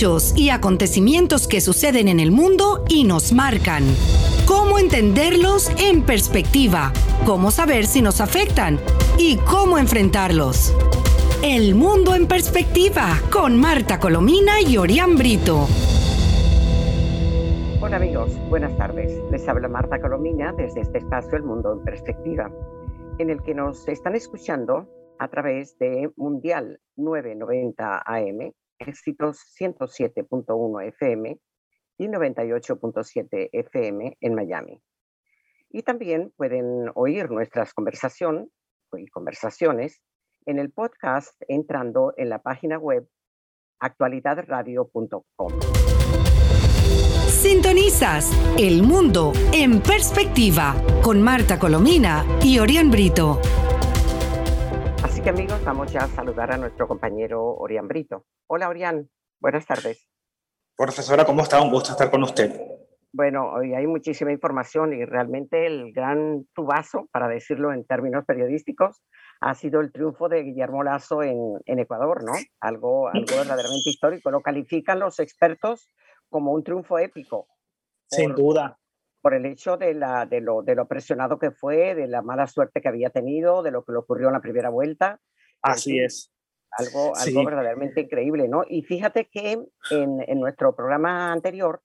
Y 0.00 0.50
acontecimientos 0.50 1.48
que 1.48 1.60
suceden 1.60 2.06
en 2.06 2.20
el 2.20 2.30
mundo 2.30 2.84
y 2.88 3.02
nos 3.02 3.32
marcan. 3.32 3.82
Cómo 4.46 4.78
entenderlos 4.78 5.70
en 5.76 6.02
perspectiva, 6.02 6.92
cómo 7.26 7.50
saber 7.50 7.84
si 7.84 8.00
nos 8.00 8.20
afectan 8.20 8.78
y 9.18 9.38
cómo 9.38 9.76
enfrentarlos. 9.76 10.72
El 11.42 11.74
mundo 11.74 12.14
en 12.14 12.28
perspectiva 12.28 13.20
con 13.32 13.58
Marta 13.58 13.98
Colomina 13.98 14.60
y 14.60 14.76
Orián 14.76 15.16
Brito. 15.16 15.66
Hola 17.80 17.96
amigos, 17.96 18.30
buenas 18.48 18.76
tardes. 18.76 19.20
Les 19.32 19.48
habla 19.48 19.66
Marta 19.66 20.00
Colomina 20.00 20.52
desde 20.52 20.82
este 20.82 20.98
espacio 20.98 21.38
El 21.38 21.42
Mundo 21.42 21.72
en 21.72 21.82
Perspectiva, 21.82 22.52
en 23.18 23.30
el 23.30 23.42
que 23.42 23.52
nos 23.52 23.88
están 23.88 24.14
escuchando 24.14 24.86
a 25.18 25.26
través 25.26 25.76
de 25.78 26.08
Mundial 26.14 26.78
990 26.94 28.00
AM, 28.06 28.52
éxitos 28.78 29.38
107.1 29.58 30.88
FM 30.88 31.38
y 31.98 32.06
98.7 32.06 33.50
FM 33.52 34.16
en 34.20 34.34
Miami. 34.34 34.82
Y 35.70 35.82
también 35.82 36.32
pueden 36.36 36.90
oír 36.94 37.30
nuestras 37.30 37.74
conversación 37.74 38.50
y 38.96 39.06
conversaciones 39.08 40.00
en 40.46 40.58
el 40.58 40.72
podcast 40.72 41.34
entrando 41.46 42.14
en 42.16 42.30
la 42.30 42.40
página 42.40 42.78
web 42.78 43.06
actualidadradio.com. 43.80 45.52
Sintonizas 47.28 48.32
El 48.58 48.82
Mundo 48.82 49.32
en 49.52 49.80
Perspectiva 49.80 50.74
con 51.02 51.22
Marta 51.22 51.58
Colomina 51.58 52.24
y 52.42 52.58
Orián 52.58 52.90
Brito. 52.90 53.40
Así 55.04 55.20
que 55.20 55.30
amigos, 55.30 55.62
vamos 55.64 55.92
ya 55.92 56.00
a 56.00 56.08
saludar 56.08 56.52
a 56.52 56.56
nuestro 56.56 56.88
compañero 56.88 57.54
Orián 57.56 57.86
Brito. 57.86 58.24
Hola 58.50 58.70
Orián, 58.70 59.10
buenas 59.40 59.66
tardes. 59.66 60.08
Profesora, 60.74 61.26
¿cómo 61.26 61.42
está? 61.42 61.60
Un 61.60 61.70
gusto 61.70 61.92
estar 61.92 62.10
con 62.10 62.22
usted. 62.22 62.58
Bueno, 63.12 63.52
hoy 63.52 63.74
hay 63.74 63.86
muchísima 63.86 64.32
información 64.32 64.94
y 64.94 65.04
realmente 65.04 65.66
el 65.66 65.92
gran 65.92 66.46
tubazo, 66.54 67.10
para 67.12 67.28
decirlo 67.28 67.74
en 67.74 67.84
términos 67.84 68.24
periodísticos, 68.24 69.04
ha 69.42 69.54
sido 69.54 69.82
el 69.82 69.92
triunfo 69.92 70.30
de 70.30 70.44
Guillermo 70.44 70.82
Lazo 70.82 71.22
en, 71.22 71.60
en 71.66 71.78
Ecuador, 71.78 72.24
¿no? 72.24 72.32
Algo, 72.58 73.08
algo 73.08 73.26
verdaderamente 73.36 73.90
histórico. 73.90 74.30
Lo 74.30 74.40
califican 74.40 74.98
los 74.98 75.20
expertos 75.20 75.86
como 76.30 76.52
un 76.52 76.64
triunfo 76.64 76.98
épico. 76.98 77.48
Sin 78.06 78.34
duda. 78.34 78.78
Por 79.20 79.34
el 79.34 79.44
hecho 79.44 79.76
de, 79.76 79.92
la, 79.92 80.24
de, 80.24 80.40
lo, 80.40 80.62
de 80.62 80.74
lo 80.74 80.88
presionado 80.88 81.38
que 81.38 81.50
fue, 81.50 81.94
de 81.94 82.06
la 82.06 82.22
mala 82.22 82.46
suerte 82.46 82.80
que 82.80 82.88
había 82.88 83.10
tenido, 83.10 83.62
de 83.62 83.72
lo 83.72 83.84
que 83.84 83.92
le 83.92 83.98
ocurrió 83.98 84.28
en 84.28 84.32
la 84.32 84.40
primera 84.40 84.70
vuelta. 84.70 85.20
Así 85.60 85.98
es. 85.98 86.32
Algo, 86.78 87.12
algo 87.16 87.44
verdaderamente 87.44 88.02
increíble, 88.02 88.48
¿no? 88.48 88.62
Y 88.68 88.82
fíjate 88.82 89.28
que 89.28 89.52
en, 89.90 90.24
en 90.26 90.40
nuestro 90.40 90.74
programa 90.74 91.32
anterior 91.32 91.82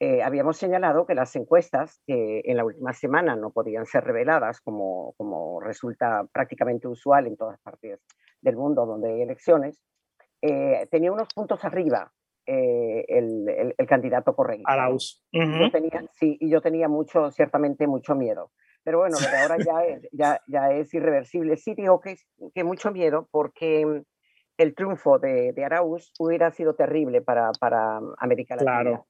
eh, 0.00 0.22
habíamos 0.22 0.56
señalado 0.56 1.06
que 1.06 1.14
las 1.16 1.34
encuestas 1.34 2.00
que 2.06 2.42
en 2.44 2.56
la 2.56 2.64
última 2.64 2.92
semana 2.92 3.34
no 3.34 3.50
podían 3.50 3.84
ser 3.84 4.04
reveladas, 4.04 4.60
como, 4.60 5.14
como 5.16 5.60
resulta 5.60 6.24
prácticamente 6.32 6.86
usual 6.86 7.26
en 7.26 7.36
todas 7.36 7.58
partes 7.60 8.00
del 8.40 8.56
mundo 8.56 8.86
donde 8.86 9.10
hay 9.12 9.22
elecciones, 9.22 9.82
eh, 10.40 10.86
tenía 10.92 11.10
unos 11.10 11.26
puntos 11.34 11.64
arriba 11.64 12.12
eh, 12.46 13.04
el, 13.08 13.74
el, 13.76 13.86
candidato 13.88 14.36
correcto. 14.36 14.62
Arauz. 14.66 15.26
tenía, 15.32 16.04
sí, 16.12 16.38
y 16.40 16.48
yo 16.48 16.60
tenía 16.60 16.88
mucho, 16.88 17.32
ciertamente 17.32 17.88
mucho 17.88 18.14
miedo. 18.14 18.52
Pero 18.84 19.00
bueno, 19.00 19.16
ahora 19.42 19.56
ya 19.58 19.84
es, 19.84 20.08
ya, 20.12 20.40
ya 20.46 20.70
es 20.70 20.94
irreversible. 20.94 21.56
Sí 21.56 21.74
digo 21.74 22.00
que, 22.00 22.16
que 22.54 22.62
mucho 22.62 22.92
miedo 22.92 23.28
porque 23.32 24.04
el 24.58 24.74
triunfo 24.74 25.18
de, 25.18 25.52
de 25.52 25.64
Arauz 25.64 26.12
hubiera 26.18 26.50
sido 26.50 26.74
terrible 26.74 27.22
para, 27.22 27.52
para 27.58 28.00
América 28.18 28.56
Latina. 28.56 28.80
Claro. 28.82 29.06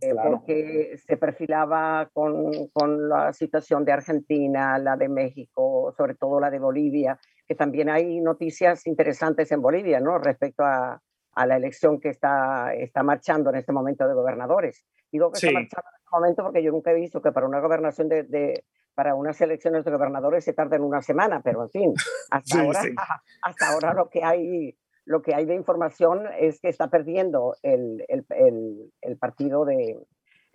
Eh, 0.00 0.14
porque 0.20 0.96
se 0.96 1.16
perfilaba 1.16 2.08
con, 2.12 2.68
con, 2.72 3.08
la 3.08 3.32
situación 3.32 3.84
de 3.84 3.92
Argentina, 3.92 4.76
la 4.78 4.96
de 4.96 5.08
México, 5.08 5.94
sobre 5.96 6.14
todo 6.16 6.40
la 6.40 6.50
de 6.50 6.58
Bolivia, 6.58 7.18
que 7.46 7.54
también 7.54 7.88
hay 7.88 8.20
noticias 8.20 8.84
interesantes 8.88 9.52
en 9.52 9.62
Bolivia, 9.62 10.00
¿no? 10.00 10.18
Respecto 10.18 10.64
a, 10.64 11.00
a 11.34 11.46
la 11.46 11.56
elección 11.56 12.00
que 12.00 12.08
está, 12.08 12.74
está 12.74 13.04
marchando 13.04 13.50
en 13.50 13.56
este 13.56 13.72
momento 13.72 14.08
de 14.08 14.14
gobernadores. 14.14 14.84
Digo 15.12 15.30
que 15.30 15.38
Sí. 15.38 15.46
está 15.48 15.60
marchando 15.60 15.88
en 15.88 15.94
este 16.00 16.10
momento 16.12 16.42
porque 16.42 16.62
yo 16.64 16.72
nunca 16.72 16.90
he 16.90 16.94
visto 16.94 17.22
que 17.22 17.30
para 17.30 17.46
una 17.46 17.60
gobernación 17.60 18.08
de, 18.08 18.24
de- 18.24 18.64
para 18.94 19.14
unas 19.14 19.40
elecciones 19.40 19.84
de 19.84 19.90
gobernadores 19.90 20.44
se 20.44 20.52
tarden 20.52 20.82
una 20.82 21.00
semana, 21.00 21.40
pero 21.42 21.62
en 21.62 21.70
fin, 21.70 21.94
hasta, 22.30 22.56
Sí, 22.58 22.58
ahora, 22.66 22.82
sí. 22.82 22.88
hasta 23.42 23.68
ahora 23.68 23.94
lo 23.94 24.10
que 24.10 24.22
hay 24.24 24.76
lo 25.04 25.22
que 25.22 25.34
hay 25.34 25.44
de 25.46 25.54
información 25.54 26.22
es 26.38 26.60
que 26.60 26.68
está 26.68 26.88
perdiendo 26.88 27.56
el, 27.62 28.04
el, 28.08 28.24
el, 28.30 28.92
el 29.00 29.16
partido 29.18 29.64
de 29.64 29.98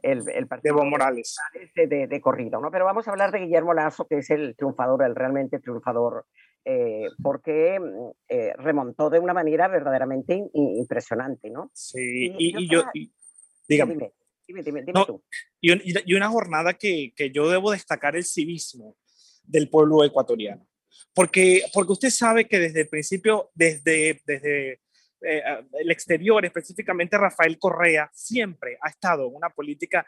el, 0.04 0.30
el 0.30 0.48
partido 0.48 0.76
Evo 0.76 0.86
Morales. 0.86 1.36
de, 1.76 1.88
de, 1.88 2.08
de 2.08 2.22
corrido, 2.22 2.62
¿no? 2.62 2.70
Pero 2.72 2.86
vamos 2.86 3.08
a 3.08 3.12
hablar 3.12 3.32
de 3.32 3.40
Guillermo 3.40 3.74
Lazo, 3.74 4.06
que 4.08 4.20
es 4.20 4.30
el 4.30 4.56
triunfador, 4.56 5.04
el 5.04 5.16
realmente 5.16 5.60
triunfador, 5.60 6.26
eh, 6.64 7.08
porque 7.24 7.80
mm, 7.80 8.10
eh, 8.30 8.54
remontó 8.58 9.10
de 9.10 9.20
una 9.20 9.34
manera 9.34 9.68
verdaderamente 9.68 10.36
in- 10.36 10.50
in- 10.54 10.78
impresionante, 10.78 11.50
¿no? 11.50 11.72
Sí, 11.74 12.32
Y 12.38 12.64
y, 12.64 12.70
yo 12.70 12.84
y 12.94 13.12
dígame, 13.68 13.94
Dime, 13.96 14.14
dime, 14.48 14.64
dime, 14.64 14.82
dime 14.82 14.94
No, 14.94 15.06
tú. 15.06 15.24
y, 15.60 15.72
un- 15.72 15.82
y- 15.84 15.94
y 16.06 16.14
una 16.14 16.30
jornada 16.30 16.74
que, 16.76 17.12
que 17.16 17.32
yo 17.32 17.50
debo 17.50 17.72
destacar 17.72 18.16
el 18.16 18.24
civismo 18.24 18.96
del 19.44 19.68
pueblo 19.70 20.04
ecuatoriano. 20.04 20.67
Porque, 21.14 21.64
porque 21.74 21.92
usted 21.94 22.10
sabe 22.10 22.48
que 22.48 22.60
desde 22.60 22.82
el 22.82 22.88
principio, 22.90 23.50
desde, 23.56 24.22
desde 24.26 24.82
eh, 25.22 25.42
el 25.80 25.92
exterior, 25.92 26.46
específicamente 26.46 27.18
Rafael 27.18 27.58
Correa, 27.58 28.10
siempre 28.14 28.78
ha 28.82 28.90
estado 28.90 29.28
en 29.28 29.36
una 29.36 29.50
política 29.50 30.06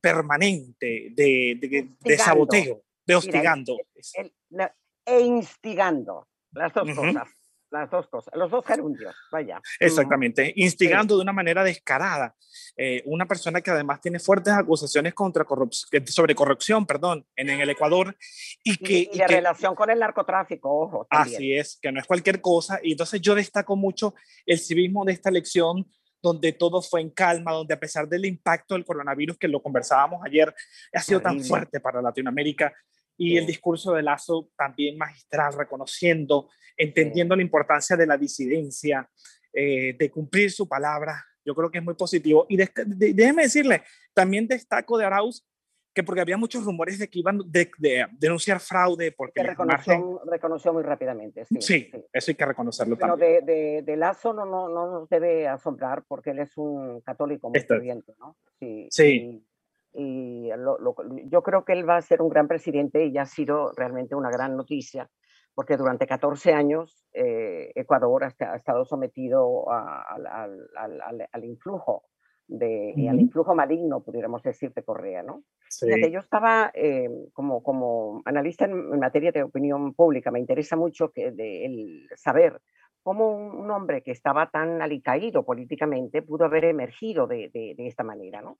permanente 0.00 1.08
de, 1.12 1.56
de, 1.60 1.88
de 2.00 2.18
saboteo, 2.18 2.82
de 3.06 3.14
hostigando. 3.14 3.78
El- 4.14 4.32
la- 4.50 4.74
e 5.04 5.20
instigando, 5.20 6.28
las 6.52 6.72
dos 6.72 6.88
Ujú. 6.88 6.96
cosas, 6.96 7.28
las 7.70 7.90
dos 7.90 8.08
cosas, 8.08 8.34
los 8.36 8.50
dos 8.50 8.64
gerundios, 8.66 9.14
vaya. 9.30 9.60
Exactamente, 9.78 10.52
instigando 10.56 11.16
de 11.16 11.22
una 11.22 11.32
manera 11.32 11.62
descarada. 11.62 12.34
Eh, 12.76 13.02
una 13.06 13.26
persona 13.26 13.60
que 13.60 13.70
además 13.70 14.00
tiene 14.00 14.18
fuertes 14.18 14.52
acusaciones 14.52 15.14
contra 15.14 15.44
corrup- 15.44 16.06
sobre 16.06 16.34
corrupción, 16.34 16.86
perdón, 16.86 17.26
en, 17.36 17.48
en 17.50 17.60
el 17.60 17.70
Ecuador 17.70 18.16
y 18.64 18.76
que, 18.76 18.92
y 18.92 19.10
y 19.12 19.18
de 19.18 19.26
relación 19.26 19.74
con 19.74 19.90
el 19.90 19.98
narcotráfico, 19.98 20.68
ojo. 20.68 21.06
También. 21.08 21.36
así 21.36 21.54
es, 21.54 21.78
que 21.80 21.92
no 21.92 22.00
es 22.00 22.06
cualquier 22.06 22.40
cosa. 22.40 22.80
Y 22.82 22.92
entonces 22.92 23.20
yo 23.20 23.34
destaco 23.34 23.76
mucho 23.76 24.14
el 24.46 24.58
civismo 24.58 25.04
de 25.04 25.12
esta 25.12 25.28
elección 25.28 25.86
donde 26.22 26.52
todo 26.52 26.82
fue 26.82 27.00
en 27.00 27.10
calma, 27.10 27.52
donde 27.52 27.72
a 27.74 27.80
pesar 27.80 28.06
del 28.08 28.26
impacto 28.26 28.74
del 28.74 28.84
coronavirus 28.84 29.38
que 29.38 29.48
lo 29.48 29.62
conversábamos 29.62 30.20
ayer, 30.24 30.54
ha 30.92 31.00
sido 31.00 31.20
tan 31.20 31.42
fuerte 31.42 31.80
para 31.80 32.02
Latinoamérica 32.02 32.74
y 33.22 33.32
Sí. 33.32 33.36
el 33.36 33.46
discurso 33.46 33.92
de 33.92 34.02
Lazo 34.02 34.48
también 34.56 34.96
magistral, 34.96 35.52
reconociendo, 35.52 36.48
entendiendo 36.76 37.36
la 37.36 37.42
importancia 37.42 37.94
de 37.94 38.06
la 38.06 38.16
disidencia, 38.16 39.06
eh, 39.52 39.94
de 39.98 40.10
cumplir 40.10 40.50
su 40.50 40.66
palabra. 40.66 41.22
Yo 41.44 41.54
creo 41.54 41.70
que 41.70 41.78
es 41.78 41.84
muy 41.84 41.94
positivo. 41.94 42.46
Y 42.48 42.56
de- 42.56 42.70
de- 42.86 43.12
déjeme 43.12 43.42
decirle, 43.42 43.82
también 44.14 44.46
destaco 44.48 44.96
de 44.96 45.04
Arauz 45.04 45.46
que 45.92 46.04
porque 46.04 46.20
había 46.20 46.36
muchos 46.36 46.64
rumores 46.64 46.98
de 47.00 47.08
que 47.10 47.18
iban 47.18 47.40
de, 47.46 47.68
de 47.78 48.06
denunciar 48.12 48.60
fraude, 48.60 49.10
porque 49.12 49.40
Que 49.42 49.48
les 49.48 49.58
margen- 49.58 49.96
reconoció, 49.98 50.22
reconoció 50.30 50.72
muy 50.72 50.82
rápidamente, 50.84 51.44
sí. 51.46 51.56
Sí, 51.60 51.90
eso 52.12 52.30
hay 52.30 52.34
que 52.36 52.46
reconocerlo 52.46 52.96
Pero 52.96 53.10
también. 53.18 53.44
de, 53.44 53.82
de, 53.84 53.96
Lazo 53.96 54.32
no, 54.32 54.46
no, 54.46 54.68
no 54.68 54.86
nos 55.00 55.08
debe 55.08 55.48
asombrar 55.48 56.04
porque 56.06 56.30
él 56.30 56.38
es 56.38 56.56
un 56.56 57.00
católico 57.00 57.48
muy 57.50 57.58
Esto- 57.58 57.74
¿no? 58.20 58.36
Sí. 58.60 58.86
Sí. 58.90 59.04
Y, 59.04 59.46
y 59.92 60.48
lo- 60.56 60.78
lo- 60.78 60.94
yo 61.24 61.42
creo 61.42 61.64
que 61.64 61.72
él 61.72 61.88
va 61.88 61.96
a 61.96 62.02
ser 62.02 62.22
un 62.22 62.28
gran 62.28 62.46
presidente 62.48 63.04
y 63.04 63.12
ya 63.12 63.22
ha 63.22 63.26
sido 63.26 63.72
realmente 63.76 64.14
una 64.14 64.30
gran 64.30 64.56
noticia 64.56 65.08
porque 65.54 65.76
durante 65.76 66.06
14 66.06 66.52
años 66.52 67.04
eh, 67.12 67.72
Ecuador 67.74 68.24
ha, 68.24 68.34
ha 68.52 68.56
estado 68.56 68.84
sometido 68.84 69.70
a- 69.70 70.02
al, 70.02 70.26
al- 70.26 70.68
al- 70.76 71.00
al- 71.02 71.28
al 71.30 71.44
influjo 71.44 72.04
de, 72.46 72.92
y 72.96 73.08
al 73.08 73.16
Ujú. 73.16 73.24
influjo 73.26 73.54
maligno, 73.54 74.02
pudiéramos 74.02 74.42
decir, 74.42 74.72
de 74.72 74.82
Correa, 74.82 75.22
¿no? 75.22 75.42
Sí. 75.68 75.86
Fíjate, 75.86 76.10
yo 76.10 76.18
estaba 76.20 76.70
eh, 76.74 77.08
como, 77.32 77.62
como 77.62 78.22
analista 78.24 78.64
en, 78.64 78.72
en 78.72 78.98
materia 78.98 79.30
de 79.32 79.42
opinión 79.42 79.94
pública, 79.94 80.30
me 80.30 80.40
interesa 80.40 80.76
mucho 80.76 81.10
que 81.12 81.30
de, 81.30 81.64
el 81.66 82.08
saber 82.16 82.60
cómo 83.02 83.30
un, 83.30 83.54
un 83.56 83.70
hombre 83.70 84.02
que 84.02 84.10
estaba 84.10 84.50
tan 84.50 84.82
alicaído 84.82 85.44
políticamente 85.44 86.22
pudo 86.22 86.44
haber 86.44 86.64
emergido 86.64 87.26
de, 87.26 87.50
de- 87.52 87.74
de 87.76 87.86
esta 87.86 88.02
manera, 88.04 88.40
¿no? 88.42 88.58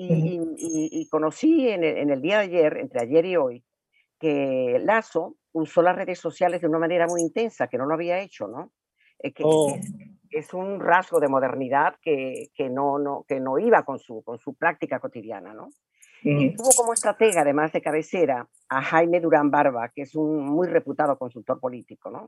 Y, 0.00 1.08
conocí 1.10 1.68
en 1.68 1.82
el, 1.82 1.98
en 1.98 2.10
el 2.10 2.22
día 2.22 2.38
de 2.38 2.44
ayer, 2.44 2.76
entre 2.78 3.02
ayer 3.02 3.24
y 3.26 3.36
hoy, 3.36 3.64
que 4.18 4.80
Lazo 4.84 5.36
usó 5.52 5.82
las 5.82 5.96
redes 5.96 6.20
sociales 6.20 6.60
de 6.60 6.68
una 6.68 6.78
manera 6.78 7.06
muy 7.06 7.20
intensa, 7.20 7.66
que 7.66 7.78
no 7.78 7.86
lo 7.86 7.94
había 7.94 8.20
hecho, 8.20 8.46
¿no? 8.46 8.72
Eh, 9.18 9.32
que, 9.32 9.42
Oh, 9.42 9.74
es, 9.74 9.92
es 10.30 10.54
un 10.54 10.80
rasgo 10.80 11.20
de 11.20 11.28
modernidad 11.28 11.96
que, 12.00 12.50
que 12.54 12.70
no, 12.70 12.98
no, 12.98 13.24
que 13.26 13.40
no 13.40 13.58
iba 13.58 13.84
con 13.84 13.98
su, 13.98 14.22
con 14.22 14.38
su 14.38 14.54
práctica 14.54 15.00
cotidiana, 15.00 15.52
¿no? 15.52 15.70
Y 16.20 16.54
tuvo 16.56 16.70
como 16.76 16.92
estratega, 16.92 17.42
además 17.42 17.72
de 17.72 17.80
cabecera, 17.80 18.48
a 18.68 18.82
Jaime 18.82 19.20
Durán 19.20 19.50
Barba, 19.52 19.90
que 19.94 20.02
es 20.02 20.16
un 20.16 20.44
muy 20.46 20.66
reputado 20.66 21.16
consultor 21.16 21.60
político, 21.60 22.10
¿no? 22.10 22.26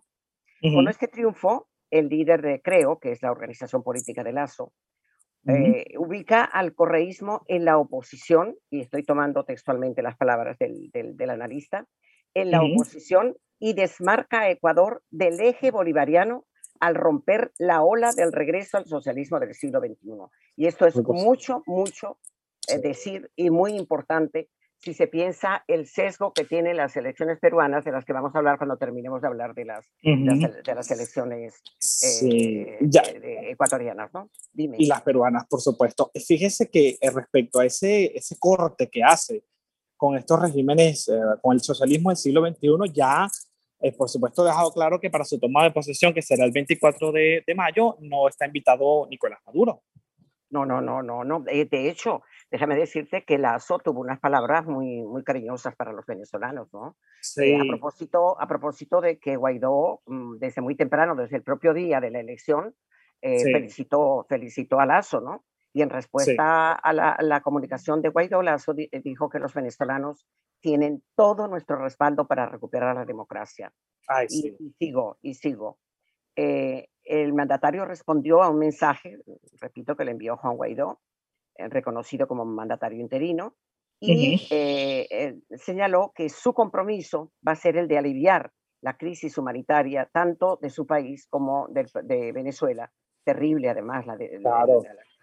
Con 0.61 0.81
Ujú. 0.83 0.89
este 0.89 1.09
triunfo, 1.09 1.69
el 1.91 2.09
líder 2.09 2.41
de 2.41 2.63
Creo, 2.63 3.01
que 3.01 3.11
es 3.11 3.21
la 3.23 3.33
organización 3.33 3.83
política 3.83 4.23
de 4.23 4.33
Lazo, 4.33 4.73
eh, 5.47 5.95
ubica 5.99 6.45
al 6.45 6.75
correísmo 6.75 7.43
en 7.49 7.65
la 7.65 7.79
oposición, 7.79 8.57
y 8.71 8.81
estoy 8.81 9.03
tomando 9.05 9.45
textualmente 9.45 10.03
las 10.03 10.17
palabras 10.17 10.59
del, 10.59 10.91
del, 10.93 11.31
analista, 11.31 11.87
en 12.35 12.51
la 12.51 12.63
oposición 12.63 13.37
y 13.59 13.73
desmarca 13.73 14.41
a 14.41 14.51
Ecuador 14.51 15.03
del 15.11 15.41
eje 15.41 15.71
bolivariano 15.71 16.45
al 16.79 16.95
romper 16.95 17.53
la 17.59 17.83
ola 17.83 18.13
del 18.13 18.33
regreso 18.33 18.79
al 18.79 18.87
socialismo 18.87 19.39
del 19.41 19.55
siglo 19.55 19.81
XXI. 19.81 20.13
Y 20.57 20.67
esto 20.67 20.87
es 20.87 20.97
mucho, 20.97 21.63
mucho 21.67 22.19
eh, 22.69 22.79
decir 22.79 23.31
y 23.37 23.51
muy 23.51 23.75
importante 23.75 24.49
si 24.81 24.95
se 24.95 25.07
piensa 25.07 25.63
el 25.69 25.87
sesgo 25.87 26.33
que 26.33 26.45
tienen 26.45 26.77
las 26.77 26.97
elecciones 26.97 27.39
peruanas, 27.39 27.85
de 27.85 27.93
las 27.93 28.05
que 28.05 28.15
vamos 28.15 28.35
a 28.35 28.39
hablar 28.39 28.57
cuando 28.57 28.79
terminemos 28.79 29.21
de 29.21 29.29
hablar 29.29 29.55
de 29.55 29.67
las, 29.67 29.87
de, 30.03 30.75
las, 30.75 30.91
elecciones 30.91 31.63
eh, 32.23 32.79
ecuatorianas, 33.51 34.13
¿no? 34.15 34.31
Dime. 34.53 34.77
Y 34.79 34.87
las 34.87 35.03
peruanas, 35.03 35.47
por 35.47 35.61
supuesto. 35.61 36.11
Fíjese 36.15 36.71
que 36.71 36.97
eh, 37.01 37.11
respecto 37.11 37.61
a 37.61 37.67
ese, 37.67 38.17
ese 38.17 38.39
corte 38.39 38.89
que 38.89 39.05
hace 39.05 39.45
con 39.99 40.17
estos 40.17 40.41
regímenes, 40.41 41.09
eh, 41.09 41.21
con 41.43 41.55
el 41.55 41.61
socialismo 41.61 42.09
del 42.09 42.17
siglo 42.17 42.47
XXI, 42.47 42.93
ya, 42.95 43.29
por 43.99 44.09
supuesto, 44.09 44.43
ha 44.43 44.47
dejado 44.47 44.73
claro 44.73 44.99
que 44.99 45.11
para 45.11 45.25
su 45.25 45.39
toma 45.39 45.63
de 45.65 45.73
posesión, 45.73 46.15
que 46.15 46.23
será 46.23 46.47
el 46.47 46.53
24 46.53 47.13
de, 47.13 47.45
de 47.47 47.55
mayo, 47.55 47.97
no 48.01 48.29
está 48.29 48.47
invitado 48.47 49.07
Nicolás 49.11 49.41
Maduro. 49.45 49.83
No, 50.51 50.67
no, 50.67 50.81
no, 50.81 51.03
no, 51.03 51.23
no. 51.23 51.41
De 51.41 51.89
hecho, 51.89 52.23
déjame 52.51 52.75
decirte 52.75 53.25
que 53.25 53.39
Lazo 53.39 53.79
tuvo 53.79 54.01
unas 54.01 54.19
palabras 54.19 54.67
muy, 54.67 55.03
muy 55.03 55.23
cariñosas 55.23 55.77
para 55.77 55.93
los 55.93 56.05
venezolanos, 56.07 56.69
¿no? 56.73 56.97
Sí. 57.21 57.55
a, 57.55 57.65
propósito, 57.69 58.41
a 58.41 58.49
propósito 58.49 59.01
de 59.01 59.19
que 59.19 59.37
Guaidó, 59.37 60.03
mm, 60.07 60.39
desde 60.39 60.61
muy 60.61 60.75
temprano, 60.75 61.15
desde 61.15 61.37
el 61.37 61.45
propio 61.45 61.73
día 61.73 62.01
de 62.01 62.11
la 62.11 62.19
elección, 62.19 62.75
eh, 63.23 63.53
felicitó, 63.53 64.27
felicitó 64.29 64.81
a 64.81 64.87
Lazo, 64.87 65.21
¿no? 65.21 65.45
Y 65.73 65.83
en 65.83 65.91
respuesta 65.91 66.73
a, 66.73 66.93
la, 66.93 67.41
comunicación 67.43 68.03
de 68.03 68.09
Guaidó, 68.09 68.43
Lazo 68.43 68.75
eh, 68.77 68.89
dijo 69.05 69.31
que 69.31 69.39
los 69.39 69.55
venezolanos 69.55 70.27
tienen 70.59 71.05
todo 71.15 71.47
nuestro 71.47 71.77
respaldo 71.77 72.27
para 72.27 72.47
recuperar 72.47 72.97
la 72.97 73.05
democracia. 73.05 73.73
Ay, 74.09 74.29
sí. 74.29 74.57
y, 74.59 74.73
sigo, 74.79 75.19
y 75.23 75.35
sigo. 75.35 75.79
Eh, 76.35 76.89
el 77.11 77.33
mandatario 77.33 77.85
respondió 77.85 78.41
a 78.41 78.51
un 78.51 78.59
mensaje, 78.59 79.19
repito, 79.61 79.97
que 79.97 80.05
le 80.05 80.13
envió 80.13 80.37
Juan 80.37 80.57
Guaidó, 80.57 81.01
eh, 81.57 81.69
reconocido 81.69 82.29
como 82.29 82.45
mandatario 82.45 83.01
interino, 83.01 83.57
y 83.99 84.47
eh, 84.51 85.41
señaló 85.57 86.13
que 86.15 86.31
su 86.31 86.55
compromiso 86.55 87.33
va 87.47 87.53
a 87.53 87.57
ser 87.57 87.77
el 87.77 87.87
de 87.87 87.99
aliviar 87.99 88.51
la 88.81 88.97
crisis 88.97 89.37
humanitaria 89.37 90.09
tanto 90.11 90.59
de 90.63 90.71
su 90.71 90.87
país 90.87 91.27
como 91.29 91.69
de, 91.69 92.33
Venezuela, 92.33 92.91
terrible 93.25 93.69
además 93.69 94.07
la, 94.07 94.17
de, 94.17 94.41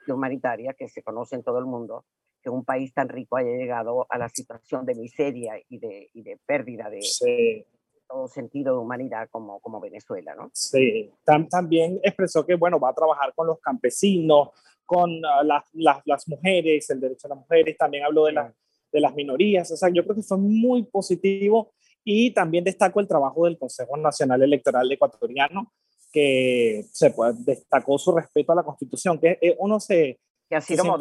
humanitaria 0.09 0.73
que 0.73 0.89
se 0.89 1.01
conoce 1.01 1.35
en 1.35 1.43
todo 1.43 1.57
el 1.57 1.65
mundo, 1.65 2.05
que 2.43 2.49
un 2.49 2.65
país 2.65 2.93
tan 2.93 3.09
rico 3.09 3.37
haya 3.37 3.57
llegado 3.57 4.05
a 4.09 4.17
la 4.17 4.29
situación 4.29 4.85
de 4.85 4.93
miseria 4.93 5.53
y 5.69 5.79
de, 5.79 6.09
y 6.13 6.21
de 6.21 6.37
pérdida 6.45 6.89
de, 6.89 6.99
todo 8.07 8.27
sentido 8.27 8.73
de 8.73 8.79
humanidad 8.79 9.27
como, 9.29 9.59
como 9.59 9.79
Venezuela, 9.79 10.33
¿no? 10.35 10.49
Sí, 10.53 11.11
también 11.49 11.99
expresó 12.03 12.45
que, 12.45 12.55
bueno, 12.55 12.79
va 12.79 12.89
a 12.89 12.95
trabajar 12.95 13.33
con 13.35 13.47
los 13.47 13.59
campesinos, 13.59 14.49
con 14.85 15.23
ah, 15.25 15.43
las, 15.43 15.65
las, 15.73 16.01
las, 16.05 16.27
mujeres, 16.27 16.89
el 16.89 16.99
derecho 16.99 17.27
a 17.27 17.29
las 17.29 17.39
mujeres, 17.39 17.77
también 17.77 18.05
habló 18.05 18.25
de, 18.25 18.33
de 18.91 19.01
las 19.01 19.13
minorías, 19.13 19.69
o 19.71 19.77
sea, 19.77 19.89
yo 19.89 20.03
creo 20.03 20.15
que 20.15 20.23
fue 20.23 20.37
muy 20.37 20.83
positivo 20.83 21.73
y 22.03 22.31
también 22.31 22.63
destaco 22.63 22.99
el 23.01 23.07
trabajo 23.07 23.45
del 23.45 23.57
Consejo 23.57 23.97
Nacional 23.97 24.41
Electoral 24.41 24.89
Ecuatoriano, 24.89 25.73
que 26.11 26.85
se 26.91 27.13
destacó 27.39 27.97
su 27.97 28.15
respeto 28.15 28.53
a 28.53 28.55
la 28.55 28.63
Constitución, 28.63 29.19
que 29.19 29.37
eh, 29.41 29.55
uno 29.59 29.79
se... 29.79 30.19
Que 30.49 30.55
ha 30.55 30.61
sido 30.61 30.97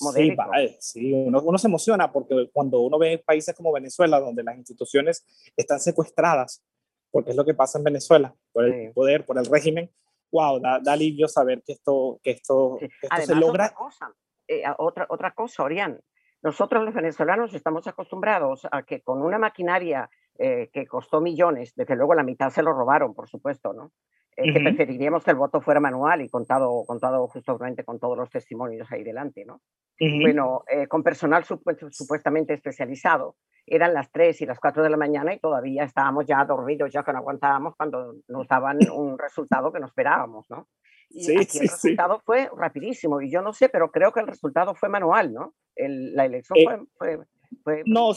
modelo 0.00 0.36
Sí, 0.54 0.76
sí 0.80 1.12
uno, 1.12 1.40
uno, 1.42 1.58
se 1.58 1.68
emociona 1.68 2.12
porque 2.12 2.50
cuando 2.52 2.80
uno 2.80 2.98
ve 2.98 3.22
países 3.24 3.54
como 3.54 3.72
Venezuela, 3.72 4.20
donde 4.20 4.42
las 4.42 4.56
instituciones 4.56 5.24
están 5.56 5.80
secuestradas, 5.80 6.62
porque 7.10 7.30
es 7.30 7.36
lo 7.36 7.44
que 7.44 7.54
pasa 7.54 7.78
en 7.78 7.84
Venezuela, 7.84 8.34
por 8.52 8.64
el 8.64 8.92
poder, 8.92 9.24
por 9.24 9.38
el 9.38 9.46
régimen, 9.46 9.90
wow, 10.32 10.60
da, 10.60 10.80
alivio 10.86 11.28
saber 11.28 11.62
que 11.64 11.72
esto, 11.72 12.18
que 12.22 12.32
esto, 12.32 12.78
se 13.24 13.34
logra. 13.34 13.66
Otra 13.66 13.74
cosa, 13.74 14.14
eh, 14.48 14.62
otra, 14.78 15.06
otra 15.08 15.30
cosa, 15.32 15.62
Orián, 15.62 16.00
nosotros 16.42 16.84
los 16.84 16.92
venezolanos 16.92 17.54
estamos 17.54 17.86
acostumbrados 17.86 18.66
a 18.70 18.82
que 18.82 19.00
con 19.00 19.22
una 19.22 19.38
maquinaria 19.38 20.10
eh, 20.36 20.68
que 20.72 20.86
costó 20.86 21.20
millones, 21.20 21.72
desde 21.76 21.96
luego 21.96 22.14
la 22.14 22.24
mitad 22.24 22.50
se 22.50 22.62
lo 22.62 22.72
robaron, 22.72 23.14
por 23.14 23.28
supuesto, 23.28 23.72
¿no? 23.72 23.92
Eh, 24.36 24.52
que 24.52 24.60
preferiríamos 24.60 25.22
que 25.22 25.30
el 25.30 25.36
voto 25.36 25.60
fuera 25.60 25.78
manual 25.78 26.20
y 26.22 26.28
contado, 26.28 26.84
contado 26.86 27.28
justamente 27.28 27.84
con 27.84 28.00
todos 28.00 28.18
los 28.18 28.30
testimonios 28.30 28.90
ahí 28.90 29.04
delante, 29.04 29.44
¿no? 29.44 29.60
Bueno, 30.00 30.64
eh, 30.68 30.88
con 30.88 31.04
personal 31.04 31.44
supuestamente 31.44 32.52
especializado. 32.52 33.36
Eran 33.64 33.94
las 33.94 34.10
3 34.10 34.42
y 34.42 34.46
las 34.46 34.58
4 34.58 34.82
de 34.82 34.90
la 34.90 34.96
mañana 34.96 35.32
y 35.32 35.38
todavía 35.38 35.84
estábamos 35.84 36.26
ya 36.26 36.44
dormidos, 36.44 36.90
ya 36.92 37.04
que 37.04 37.12
no 37.12 37.18
aguantábamos 37.18 37.76
cuando 37.76 38.16
nos 38.26 38.48
daban 38.48 38.78
un 38.92 39.18
resultado 39.18 39.72
que 39.72 39.78
no 39.78 39.86
esperábamos, 39.86 40.50
¿no? 40.50 40.68
Y 41.10 41.22
sí, 41.22 41.36
aquí 41.36 41.58
el 41.58 41.68
resultado 41.68 42.20
fue 42.24 42.50
rapidísimo 42.56 43.20
y 43.20 43.30
yo 43.30 43.40
no 43.40 43.52
sé, 43.52 43.68
pero 43.68 43.92
creo 43.92 44.12
que 44.12 44.20
el 44.20 44.26
resultado 44.26 44.74
fue 44.74 44.88
manual, 44.88 45.32
¿no? 45.32 45.54
la 45.76 46.24
elección 46.24 46.58
eh, 46.58 46.86
fue, 46.96 47.18
fue, 47.62 47.82
no, 47.86 48.12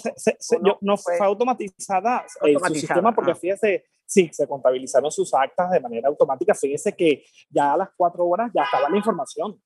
no, 0.81 0.97
fue, 0.97 1.17
automatizada, 1.19 2.25
automatizada 2.39 2.67
su 2.67 2.79
sistema 2.79 3.15
porque 3.15 3.35
fíjese, 3.35 3.85
sí, 4.07 4.29
se 4.31 4.47
contabilizaron 4.47 5.11
sus 5.11 5.33
actas 5.33 5.69
de 5.69 5.79
manera 5.79 6.07
automática. 6.07 6.55
Fíjese 6.55 6.95
que 6.95 7.23
ya 7.49 7.73
a 7.73 7.77
las 7.77 7.89
cuatro 7.95 8.25
horas 8.25 8.51
ya 8.55 8.63
estaba 8.63 8.89
la 8.89 8.97
información. 8.97 9.61